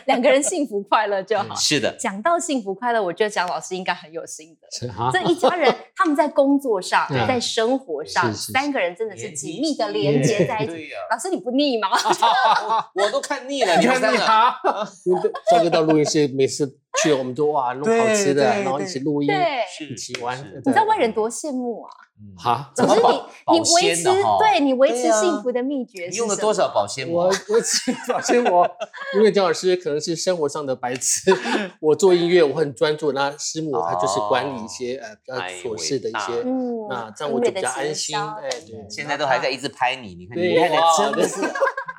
[0.06, 1.56] 两个人幸福快乐就好。
[1.56, 4.68] 是的，讲到幸福快乐，我觉得蒋老师应该很有心得。
[5.12, 10.90] 这一家人，他们在工作上，嗯在生活上，三个人真的是紧密的连接在一起。
[11.10, 11.90] 老师，你不腻吗？
[12.96, 14.54] 我都看腻了，你看们三个你好，
[15.06, 19.30] 因为赵哥到录音室，每次去我们都哇弄好吃的，然后一起录音，
[19.90, 20.62] 一起玩是。
[20.66, 21.92] 你知道外人多羡慕啊！
[22.24, 23.12] 嗯哈，怎么保
[23.52, 27.24] 你，你保维持鲜的哈对你维持幸福的秘诀是你用了多少保鲜膜？
[27.26, 28.68] 我维持保鲜膜，
[29.16, 31.36] 因为姜老师可能是生活上的白痴，
[31.82, 38.16] 我做音乐我很专注，那师母她就是管理一些呃比较哎琐事的一些，嗯那这样我就比较安心。
[38.18, 41.42] 哎，对，现在都还在一直拍你，你看，对你看，你真的是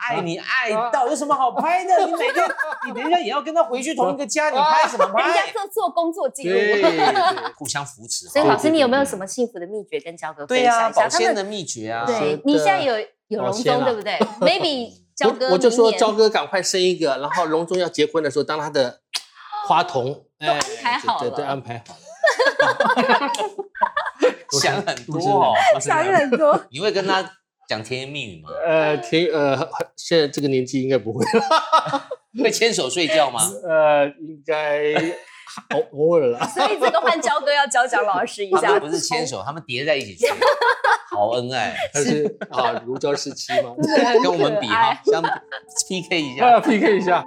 [0.08, 2.06] 爱你爱到有什么好拍的？
[2.06, 2.44] 你每天，
[2.86, 5.52] 你等一下也要跟他回去同一个家，你拍什么 人家拍？
[5.52, 6.58] 做做工作记录。
[7.56, 8.26] 互相扶持。
[8.26, 10.80] 所以老师，你有没有什么幸福的秘诀跟焦哥分享一下？
[10.80, 12.04] 他们保鲜的秘诀啊。
[12.06, 14.18] 对你现在有有荣保鲜啊宗对不对？
[14.40, 19.00] Maybe 焦哥我我就说焦哥赶快生一个，然后隆中要结婚的时候当他的
[19.68, 22.00] 花童，哎，安排好对对对，安排好了。
[24.60, 26.60] 想很多哦，想很多。
[26.70, 27.22] 你会跟他
[27.72, 28.50] 讲甜言蜜语吗？
[28.66, 31.42] 呃，甜呃，现在这个年纪应该不会了，
[32.42, 33.40] 会牵手睡觉吗？
[33.66, 34.94] 呃，应该
[35.74, 36.46] 偶偶尔啦。
[36.46, 40.30] 所以这个换焦哥要教蒋老师一下，他们不是牵手，他们叠在一起睡，
[41.10, 43.74] 好恩爱，但是啊，如胶似漆吗。
[44.22, 45.22] 跟我们比哈，相
[45.88, 46.60] PK 一下。
[46.60, 47.24] PK 一下。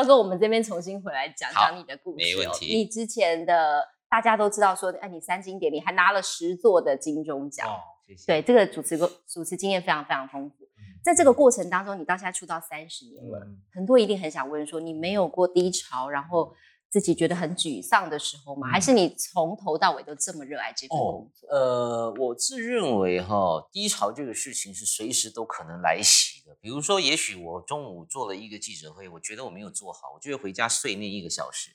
[0.00, 2.26] 焦哥，我们这边重新回来讲讲你的故事、哦。
[2.26, 7.68] 没问题你之前的大家都知道说，哎，你三金典礼还拿了十座的金钟奖。
[7.68, 8.26] 哦，谢谢。
[8.26, 10.56] 对，这个主持过主持经验非常非常丰富。
[11.02, 16.52] 在这个过程当中，你到现在出道三十年了，嗯很多一定很想问说，你没有过低潮，然后
[16.90, 18.68] 自己觉得很沮丧的时候吗？
[18.68, 21.48] 还是你从头到尾都这么热爱这份工作？
[21.50, 26.58] 呃，我自认为哈，低潮这个事情是随时都可能来袭的。
[26.60, 31.70] 比如说，也许我中午做了一个记者会，我觉得我没有做好，我就会回家睡那一个小时。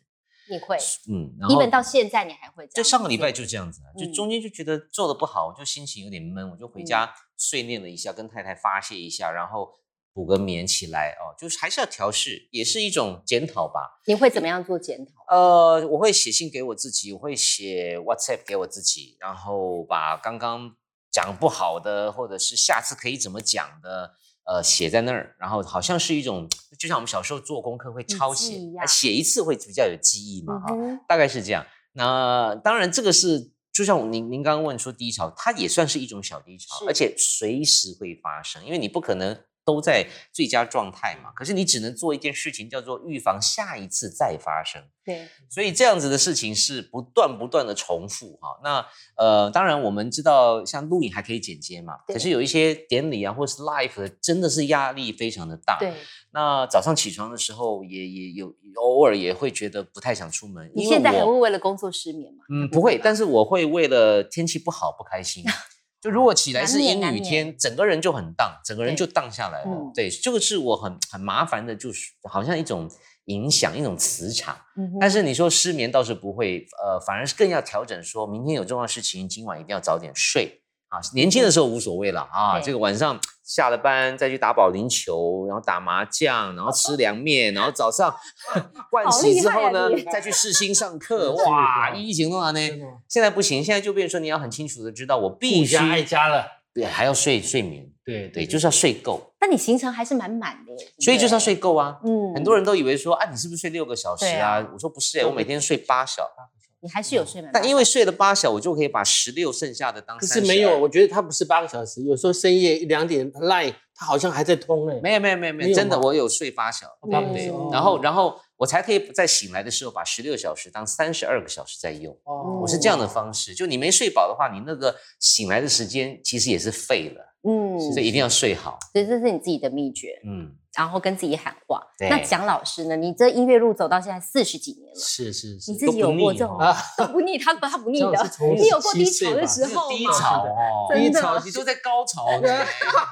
[0.48, 0.78] 你会
[1.10, 2.72] 嗯，然后，even 到现在你还会这样。
[2.76, 9.74] 对，上个礼拜就这样子啊，就嗯中间就觉得做的不好，我就心情有点闷，我就回家睡念了一下，跟太太发泄一下，然后
[10.14, 14.00] 补个眠起来哦，就是还是要调试，也是一种检讨吧。
[14.06, 15.36] 你会怎么样做检讨？
[15.36, 20.76] 呃，我会写信给我自己，我会写 WhatsApp 给我自己，然后把刚刚
[21.12, 24.14] 讲不好的，或者是下次可以怎么讲的，
[24.46, 30.76] 呃，写在那儿，然后好像是一种，就像我们小时候做功课会抄写写一次会比较有记忆嘛，哈、
[31.08, 31.66] 大概是这样。
[31.94, 41.32] 那当然，这个是就像您您刚刚问说低潮，它也算是一种小低潮，而且随时会发生，因为你不可能都在最佳状态嘛。
[41.36, 44.82] 可是你只能做一件事情，叫做预防下一次再发生。
[45.04, 48.60] 对，所以这样子的事情是不断不断的重复哈。
[48.64, 48.86] 那
[49.18, 55.78] 呃，当然我们知道，像录影还可以剪接嘛，对可是有一些典礼啊，或是 live 的，真的是压力非常的大。
[55.80, 55.94] 对，
[56.32, 58.52] 那早上起床的时候也也有
[58.82, 60.72] 偶尔也会觉得不太想出门。
[60.76, 62.44] 你现在还会为了工作失眠吗？
[62.50, 65.44] 嗯，不会，但是我会为了天气不好不开心。
[66.02, 69.72] 就如果起来是阴雨天，整个人就很荡，整个人就荡下来了。
[69.72, 72.90] 嗯对，这个是我很很麻烦的，就是好像一种
[73.26, 74.56] 影响，一种磁场。
[74.78, 80.62] 嗯但是你说失眠倒是不会，呃，反而是更要调整说，明天有重要事情，今晚一定要早点睡
[80.96, 81.02] 啊。
[81.14, 88.16] 年轻的时候无所谓了啊，对这个晚上下了班再去打保龄球，然后打麻将，然后吃凉面，然后早上
[88.92, 92.60] 盥洗之后呢再去试新上课， 哇，是一行动啊呢。
[93.08, 102.00] 现在不行，现在就变成说你要很清楚的知道，我必须顾家爱家了，对还要睡睡眠，对对，就是要睡够，那你行程还是蛮满的耶，所以就是要睡够啊。
[102.04, 104.60] 嗯很多人都以为说啊，你是不是睡六个小时啊？
[104.60, 106.55] 啊我说不是、欸，我每天睡八小时。
[106.86, 110.34] 你还是有睡满，但因为睡了八小，我就可以把十六剩下的当可32。
[110.34, 117.54] 是没有，我觉得它不是八个小时，有时候深夜一两点 line 它好像还在通哎，没有没有没有没有，没有真的我有睡八小，时。
[117.72, 122.14] 然后然后我才可以在醒来的时候把十六小时当三十二个小时在用。
[122.26, 128.78] 哦我是这样的方式，就你没睡饱的话，你那个醒来的时间其实也是废了，嗯，所以一定要睡好。
[128.92, 131.82] 所以这是你自己的秘诀，嗯，然后跟自己喊话。
[131.98, 132.96] 对那蒋老师呢？
[132.96, 139.98] 你这音乐路走到现在四十几年了，是是是你自己有过这种啊，都不腻，他他不腻的， 你有过低潮的17岁吧时候吗？
[139.98, 142.66] 低潮哦，真的低潮你都在高潮 呢，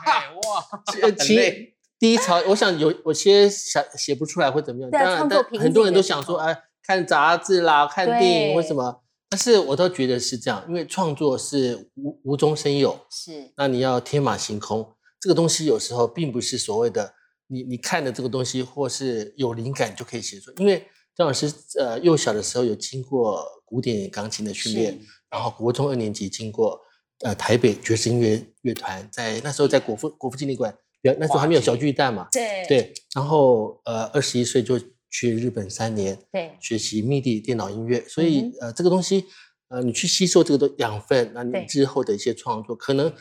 [0.05, 0.11] 嘿
[0.49, 0.72] 哇，
[1.19, 14.85] 其 低潮，我想有有些想写不出来会怎么样，当然，很多人都想说，候哎，看杂志啦，看电影或什么，但是我都觉得是这样，因为创作是无无中生有，是那你要天马行空，
[15.21, 17.13] 这个东西有时候并不是所谓的
[17.47, 26.81] 你你看的这个东西，或是有灵感就可以写出来，因为张老师呃幼小的时候有经过古典钢琴的训练，然后国中二年级经过
[27.23, 32.65] 呃台北爵士音乐乐团，在那时候在国父国父纪念馆表，那时候还没有小巨蛋嘛，对。
[32.67, 39.25] 对，然后呃二十一岁就去日本三年对学习 MIDI 电脑音乐，所嗯以、呃这个东西
[39.69, 43.13] 呃你去吸收这个的养分，那你之后的一些创作可能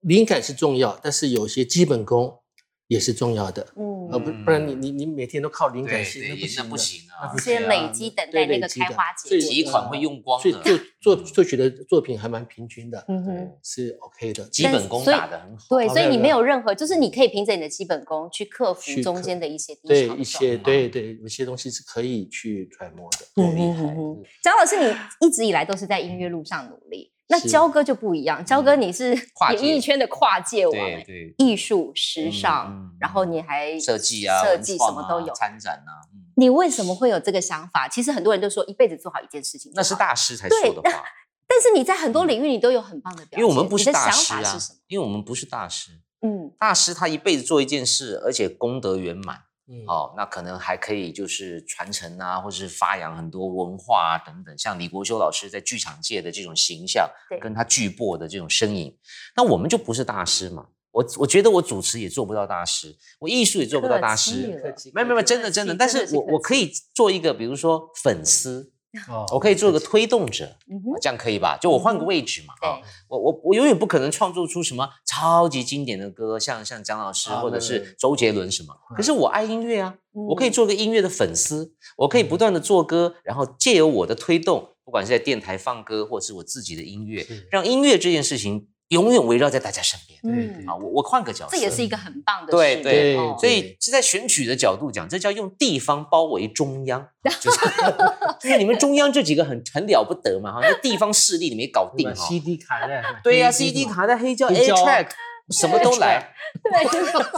[0.00, 2.40] 灵感是重要，但是有些基本功
[2.88, 14.44] 也是重要的，嗯呃不不然你你你每天都靠灵感对性，那不那不行啊先累积等待那个开花结所以果提款会用光所以的，做做作曲的作品还蛮平均的，嗯哼是 OK 的。
[14.50, 15.64] 基本功打得很好。
[15.70, 23.42] 对，所以你没有任何，就是你可以凭着你的基本功去克服中间的一些低对一些对对，有些东西是可以去揣摩的。
[23.42, 35.34] 嗯厉害哼嗯哼张老师，你一直以来都是在音乐路上努力，那是焦哥就不一样，焦哥你是跨演艺圈的跨界王、对欸，对，艺术、时嗯尚，嗯然后你还设计啊，设计什么都有。
[35.34, 37.88] 参展啊，嗯，你为什么会有这个想法？
[37.88, 41.04] 其实很多人都说一辈子做好一件事情，那是大师才说的话，
[41.48, 45.90] 但是你在很多领域你都有很棒的表现，因为我们不是大师啊法是什么？，因为我们不是大师，
[46.22, 49.45] 嗯，大师他一辈子做一件事，而且功德圆满。
[49.68, 58.96] 嗯，哦，那可能还可以就是传承啊，或是发扬很多文化啊等等，像李国修老师在剧场界的这种形象对，跟他巨擘的这种身影，
[59.36, 60.66] 那我们就不是大师嘛。
[60.92, 65.74] 我我觉得我主持也做不到大师，我艺术也做不到大师，了没有没有，真的真的。
[65.74, 68.72] 但是我我可以做一个，比如说粉丝，
[69.08, 70.56] 哦我可以做个推动者，
[71.00, 71.56] 这样可以吧？
[71.60, 78.74] 就我换个位置嘛，啊、对，我我我永远不可能创作出什么超级经典的歌，像像蒋老师啊或者是周杰伦什么。
[78.96, 80.52] 可是我爱音乐啊，我可以嗯。
[80.52, 90.20] 做个音乐的粉丝，我可以不断的做歌，然后借由我的推动，不管是在电台放歌，或者是我自己的音乐是，让音乐这件事情永远围绕在大家身边。
[90.22, 97.08] 嗯，啊，我我换个角色，这也是一个很棒的对对事业对哦所以是在选举的角度讲，这叫用地方包围中央，
[97.40, 97.58] 就是
[98.40, 102.26] 就是你们中央这几个很很了不得嘛哈，那地方势力你没搞定哈。
[102.26, 105.08] CD 卡的，对呀、黑 c d 卡带、 黑胶、黑 A track，
[105.50, 106.32] 什么都来，
[106.62, 106.84] 对，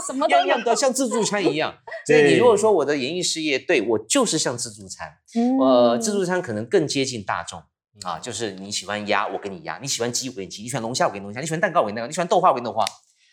[0.05, 1.75] 什么都样样都像自助餐一样。
[2.05, 7.61] 所以你如果说我的演艺事业，对我就是像自助餐，嗯呃，自助餐可能更接近大众
[8.03, 12.85] 啊，就是你喜欢鸭，我给你鸭；你喜欢鸡，我给你鸡；你喜欢龙虾，我给你龙虾；你喜欢蛋糕，我给你蛋糕；你喜欢豆花，我给你豆花。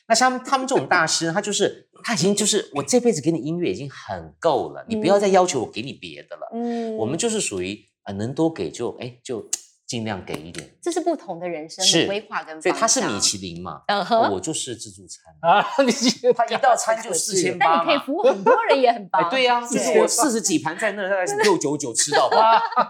[0.08, 6.48] 那像他们这种大师，他就是他已经就是我这辈子给你音乐已经很够了，你不要再要求我给你别的了。
[6.54, 9.48] 嗯我们就是属于呃能多给就哎就
[9.86, 17.74] 尽量给一点，这是不同的人生的规划跟所以方向他是米其林嘛，嗯哼我就是自助餐，啊，你觉得他一道餐就四千八嘛。
[17.76, 19.22] 但你可以服务很多人，也很棒。
[19.22, 22.36] 哎，对呀、就是是我四十几盘在那，大概是六九九吃到饱。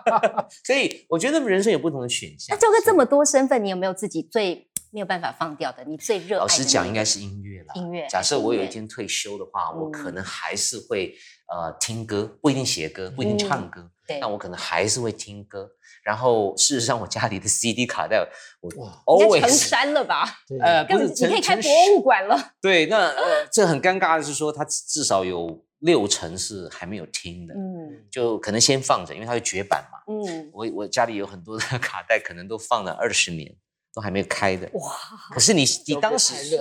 [0.65, 2.57] 所以我觉得人生有不同的选项。
[2.57, 5.85] 那周哥这么多身份，你有没有自己最没有办法放掉的？
[5.85, 7.75] 你最热爱老实讲，应该是音乐啦。
[7.75, 11.15] 音乐假设我有一天退休的话，我可嗯能还是会
[11.53, 15.69] 呃听歌，不一定写歌，不一定唱歌，嗯对但我可能还是会听歌。
[16.03, 18.17] 然后事实上，我家里的 CD 卡带，
[18.61, 20.39] 我哇应该成山了吧？
[20.47, 22.53] 对呃不是根本你可以开博物馆了。
[22.63, 29.99] 对，那呃， 这很尴尬的是说，它至少有六成是还没有听的，嗯就可能先放着，因为它会绝版嘛。
[30.07, 33.57] 嗯，我我家里有很多的 卡带，可能都放了二十年，
[33.93, 34.71] 都还没有开的。
[34.75, 34.93] 哇，
[35.35, 36.57] 可是你你当太时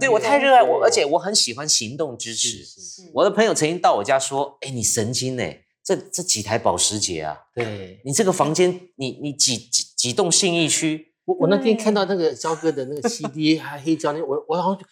[0.00, 2.64] 对我太热爱我，而且我很喜欢行动支持。
[2.64, 8.00] 是是我的朋友曾经到我家说：“哎，你神经哎，这这几台保时捷啊，对。
[8.04, 14.82] 你这个房间，你你几几几栋信义区，我我那天看到那个肖哥的那个 CD 还黑胶那，我我好像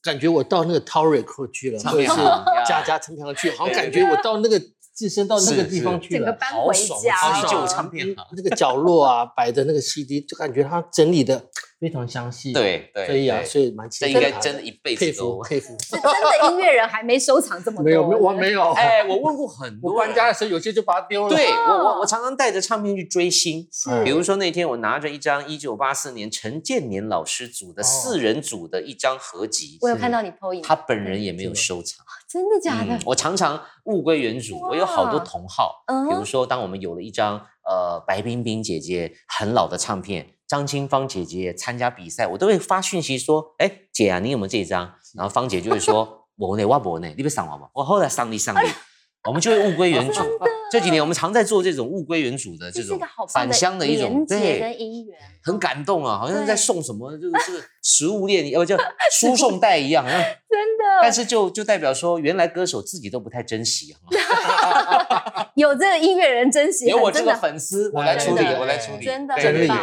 [0.00, 1.22] 感觉我到那个 Tower
[1.52, 2.16] 去了，唱或者是
[2.66, 4.58] 家家唱片行去，好像感觉我到那个
[5.02, 6.26] 置身到那个地方去了。
[6.26, 8.16] 整个搬回好爽家超级旧了唱片行。
[8.36, 11.44] 那个角落啊，摆的那个 CD，就感觉他整理的
[11.80, 15.42] 非常详细。，对对，所以啊，所以蛮这应该真的一辈佩子都服。
[15.42, 15.76] 佩服。
[15.82, 17.84] 是真的音乐人还没收藏这么多。
[17.84, 18.70] 没有没有，我没有。
[18.72, 21.34] 哎，我问过很 多人我搬家的时候有些就把它丢了。
[21.34, 32.04] 对我哦我我常常带着唱片去追星，嗯比如说那天我拿着一张一九八四年陈建年老师组的四人组的一张合集，我有看到你 PO 影，他本人也没有收藏。
[32.32, 33.00] 真的假的嗯？
[33.04, 37.36] 我常常物归原主，我有好多同好，嗯比如说当我们有了一张
[37.68, 44.94] 呃白冰冰姐姐很老的唱片，张清芳姐姐参加比赛，我都会发讯息说，哎姐啊，你有没有这张？
[45.14, 47.68] 然后芳姐就会说， 我呢，我不呢，你别上我吗？
[47.74, 48.68] 我后来上你上你，
[49.28, 50.22] 我们就会物归原主。
[50.72, 52.98] 这几年我们常在做这种物归原主的这种
[53.28, 58.74] 返乡的一种对跟姻缘，很感动啊，好像对在送什么，就是这个 食物链，要不叫
[59.10, 60.18] 输送带一样，好像。
[60.18, 60.84] 真的。
[61.02, 63.94] 但是就就代表说，原来歌手自己都不太珍惜，
[65.56, 69.74] 有这个音乐人珍惜，有我这个粉丝，我来处理我来处理，真的真的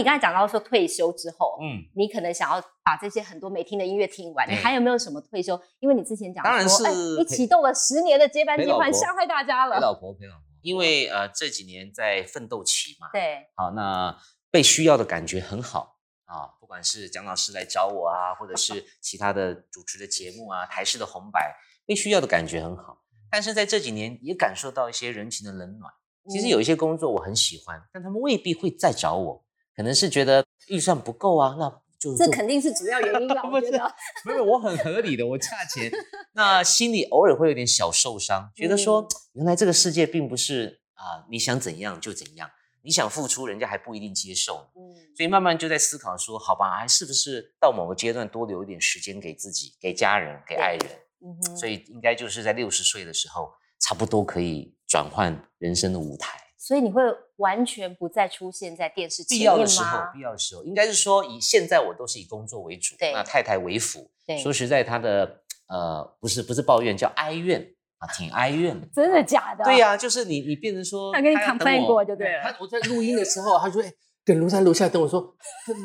[0.00, 5.60] 你刚才讲到说退休之后，嗯，你可能想要把这些很多没听的音乐听完，你还有没有什么退休？
[5.78, 9.82] 因为你之前讲当然是陪你启动了十年的接班计划，吓坏大家了陪。
[9.82, 14.18] 老婆陪老婆，因为呃这几年在奋斗期嘛，对，好，那
[14.50, 23.02] 被需要的感觉很好啊，不管是蒋老师来找我啊，或者是其他的主持的节目啊，台式的红白，被需要的感觉很好。
[23.30, 25.92] 但是在这几年也感受到一些人情的冷暖。
[26.28, 29.44] 其实嗯有一些工作我很喜欢，但他们未必会再找我，
[29.76, 33.94] 可能是觉得预算不够啊，那就就这肯定是主要原因了， 我觉得。
[34.24, 35.90] 没有，我很合理的，我价钱，
[36.34, 42.50] 那心里偶尔会有点小受伤，觉得说、嗯原来这个世界并不是啊、你想怎样就怎样，
[42.82, 44.68] 你想付出，人家还不一定接受。
[44.74, 50.90] 嗯，所以慢慢就在思考说，好吧，还是不是到某个阶段多留一点时间给自己、给家人、给爱人？
[51.22, 56.38] 嗯哼所以应该就是在六十岁的时候，差不多可以转换人生的舞台。
[56.62, 57.02] 所以你会
[57.36, 59.56] 完全不再出现在电视前必面吗？
[59.56, 64.10] 要的时候，必要的时候，应该是说以现在我都是以工作为主，对那太太为辅。
[64.26, 68.86] 对说实在，她的呃不是不是抱怨，叫哀怨啊，挺哀怨的。
[68.94, 69.64] 真的假的？
[69.64, 72.42] 对、呀、就是你你变成说，他跟你 complain 我过就对了。
[72.42, 73.90] 他我在录音的时候，他说：“哎，
[74.30, 75.34] 耿如在楼下等我说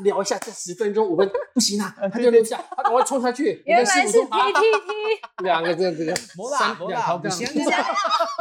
[0.04, 3.64] 聊一下，这十分钟我们不行啊。”他就 楼下，他赶快冲下去。
[3.66, 7.48] 原来是我跟师傅说 PTT， 两个 这样这个没啦三没啦两条杠不行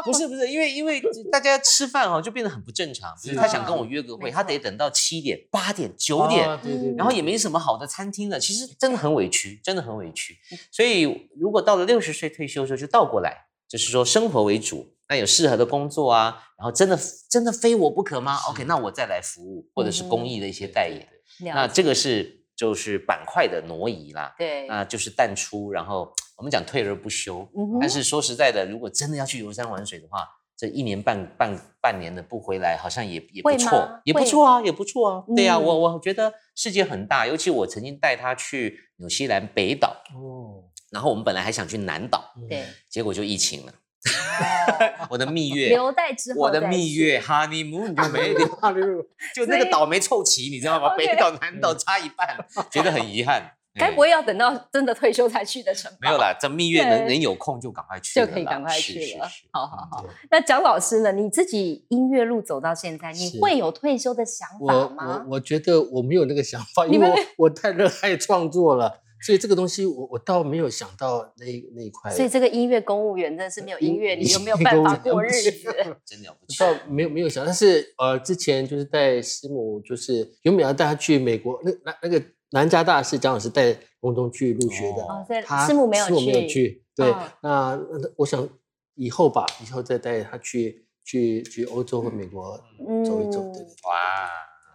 [0.04, 1.02] 不是不是，因为因为
[1.32, 3.14] 大家吃饭哈、就变得很不正常。
[3.22, 10.36] 比如他想跟我约个会，他得等到七点、八点、九点，啊对对对然后也没什么好的餐厅了，其实真的很委屈，真的很委屈。
[10.70, 16.98] 所以如果到了六十岁退休的时候，就倒过来，就是说生活为主，那有适合的工作啊，然后真的
[17.28, 21.06] 真的非我不可吗？OK，那我再来服务，或者是公益的一些代言。
[21.52, 27.40] 那这个是就是板块的挪移啦，对，那就是淡出，然后我们讲退而不休。
[27.56, 30.26] 嗯哼但是说实在的，如果真的要去游山玩水的话，
[30.56, 35.24] 这一年半半半年的不回来，好像也也不错，也不错啊，也不错啊。
[35.34, 43.74] 对呀、嗯我我觉得世界很大，尤其我曾经带他去纽西兰北岛，哦，然后我们本来还想去南岛，对，结果就疫情了。
[45.10, 48.40] 我的蜜月， 留待之后我的蜜月 honeymoon 就没了，
[49.34, 50.94] 就那个岛没凑齐，你知道吗？
[50.96, 52.36] 北岛南岛差一半，
[52.70, 53.52] 觉得很遗憾。
[53.76, 55.98] 该不会要等到真的退休才去的城堡？
[56.02, 59.28] 没有啦，这蜜月对能能有空就赶快去，就可以赶快去了。
[59.50, 60.04] 好好好。
[60.30, 61.10] 那蒋老师呢？
[61.10, 65.34] 你自己音乐路走到现在，你会有退休的想法吗我？
[65.34, 72.10] 我觉得我没有那个想法，因为我我太热爱创作了，所以这个东西我我倒没有想到那那一块。
[72.10, 75.72] 所以这个音乐公务员真的是没有音乐，你就没有办法过日子。
[76.04, 76.58] 真了不起。
[76.58, 86.48] 倒没有没有想，但是呃，之前就是带师母，就是原本要带他去美国，那那那个南加大是蒋老师带龙中去入学的，哦，所以他师母没有师母没有去。
[86.48, 88.46] 去，对，哦那那我想
[88.94, 92.56] 以后吧，以后再带他去去去欧洲和美国
[93.04, 94.28] 走一走，对对嗯哇，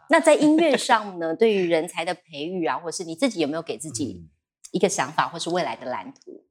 [0.09, 4.29] 那在音乐上呢，对于人才的培育啊，或是你自己有没有给自己嗯
[4.71, 6.43] 一个想法，或是未来的蓝图？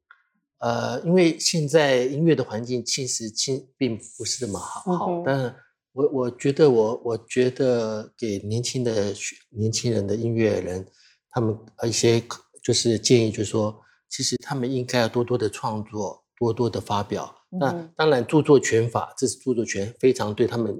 [0.58, 5.56] 呃，因为现在音乐的环境其实其并不是那么好，好嗯哼但
[5.92, 10.86] 我我觉得我我觉得给年轻的学年轻人的音乐人，
[11.30, 12.22] 他们呃一些
[12.62, 17.34] 就是建议，就是说，其实他们应该要多多的创作，多多的发表。
[17.50, 20.76] 那当然，著作权法这是著作权非常对他们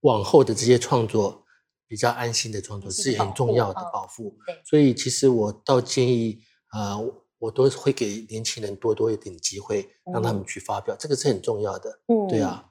[0.00, 1.44] 往后的这些创作
[1.86, 4.36] 比较安心的创作是是很重要的嗯保护。
[4.46, 6.40] 对所以其实我倒建议
[6.74, 11.90] 啊、呃我都会给年轻人多多一点机会，让他们去发表，这个是很重要的。
[12.06, 12.40] 嗯对。
[12.40, 12.64] 啊，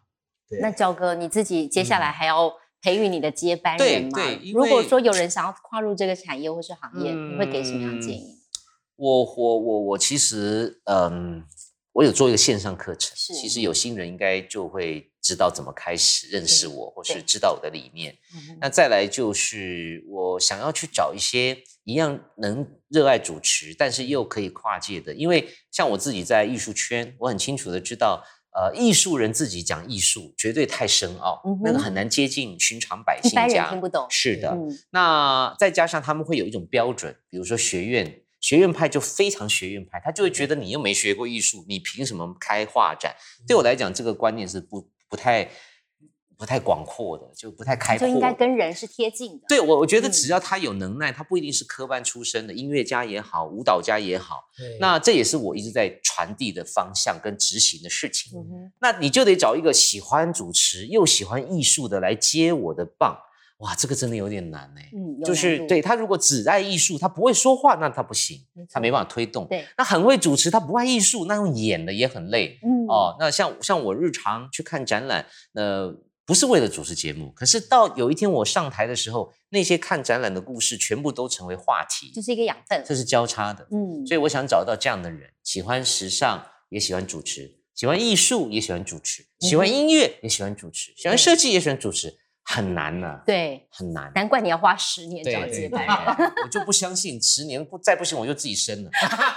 [0.50, 0.60] 对。
[0.62, 2.52] 那焦哥，你自己接下来还要
[2.82, 4.10] 培育你的接班人吗？
[4.16, 8.40] 对对如果说有人想要跨入这个产业或是行业，你会给什么样的建议？
[8.96, 11.44] 我我我我其实嗯，
[11.92, 18.14] 我有做一个线上课程，是其实有新人应该就会知道怎么开始认识我，或是知道我的理念。
[18.36, 28.24] 嗯那再来就是我想要去找一些一样能热爱主持，但是又可以跨界的，因为像我自己在艺术圈，我很清楚的知道。
[28.56, 33.72] 呃，艺术人自己讲艺术，绝对太深奥，嗯那个很难接近寻常百一般人姓家。
[33.72, 34.06] 听不懂。
[34.12, 43.16] 是的，嗯，那再加上他们会有一种标准，比如说学院，学院派就非常学院派，他就会觉得你又没学过艺术，你凭什么开画展？
[43.48, 45.48] 对我来讲，这个观念是不不太
[46.36, 48.08] 不太广阔的，就不太开阔。
[48.08, 49.46] 就应该跟人是贴近的。
[49.48, 54.44] 对我，我觉得嗯只要他有能耐，他不一定是科班出身的音乐家也好，舞蹈家也好，
[54.80, 58.36] 那这也是我一直在传递的方向跟执行的事情。
[58.36, 63.16] 嗯哼，那你就得找一个喜欢主持又喜欢艺术的来接我的棒。
[63.58, 69.48] 哇，这个真的有点难呢、嗯，就是对他如果只爱艺术，他不会说话，那他不行没，他没办法推动。
[69.48, 73.16] 对，那很会主持，他不爱艺术，那用演的也很累、嗯，哦。
[73.20, 75.96] 那像像我日常去看展览，呃，
[76.26, 82.84] 不是为了主持节目，可是到有一天我上台的时候，那些看展览的故事全部都成为话题，这是一个养分。
[82.86, 83.66] 这是交叉的。
[83.72, 94.12] 嗯，所以我想找到这样的人，喜欢时尚也喜欢主持，喜欢艺术也喜欢主持，喜欢音乐也喜欢主持，喜欢设计也喜欢主持，很难呐、对，很难。
[94.14, 98.90] 难怪你要花十年找接班人，我就不相信十年不再不行我就自己生了，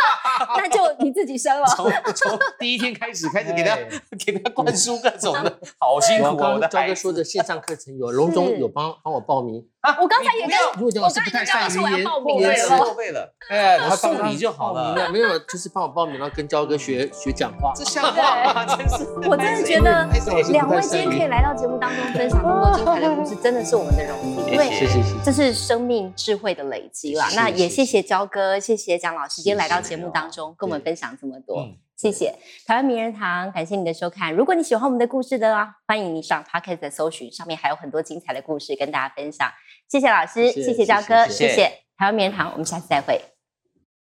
[0.58, 1.66] 那就你自己生了。
[1.68, 3.88] 从从第一天开始开始给他哎
[4.24, 9.64] 给他灌输各种的， 好辛苦我哦，我刚刚焦的孩子哥说的线上课程有龙总有帮帮我报名，
[10.00, 17.72] 我刚才也跟如果蒋老师不太善于言我刚才也跟言辞老师我要 报名了过费了，哎，他他帮送你就好了，没有没有，就是帮我报名，然后跟焦哥学学讲话。
[17.76, 18.64] 这像话吗？
[18.76, 20.06] 真是，我真的觉得
[20.52, 27.28] 两位今天可以来到节目当中分享这么多精彩的故事，真的是我们的荣幸，因为谢谢谢谢这是生命智慧的累积啦。
[27.34, 32.34] 那也是谢谢焦哥，谢谢蒋老师，今天来到是节目当中跟我们分享这么多嗯，谢谢
[32.66, 34.34] 台湾名人堂，感谢你的收看。
[34.34, 39.50] 如果你喜欢我们的故事的啊，欢迎你上 Podcast 的搜寻，上面还有很多精彩的故事跟大家分享。
[39.88, 43.35] 谢谢老师，谢谢谢谢焦哥，谢谢台湾名人堂，我们下次再会。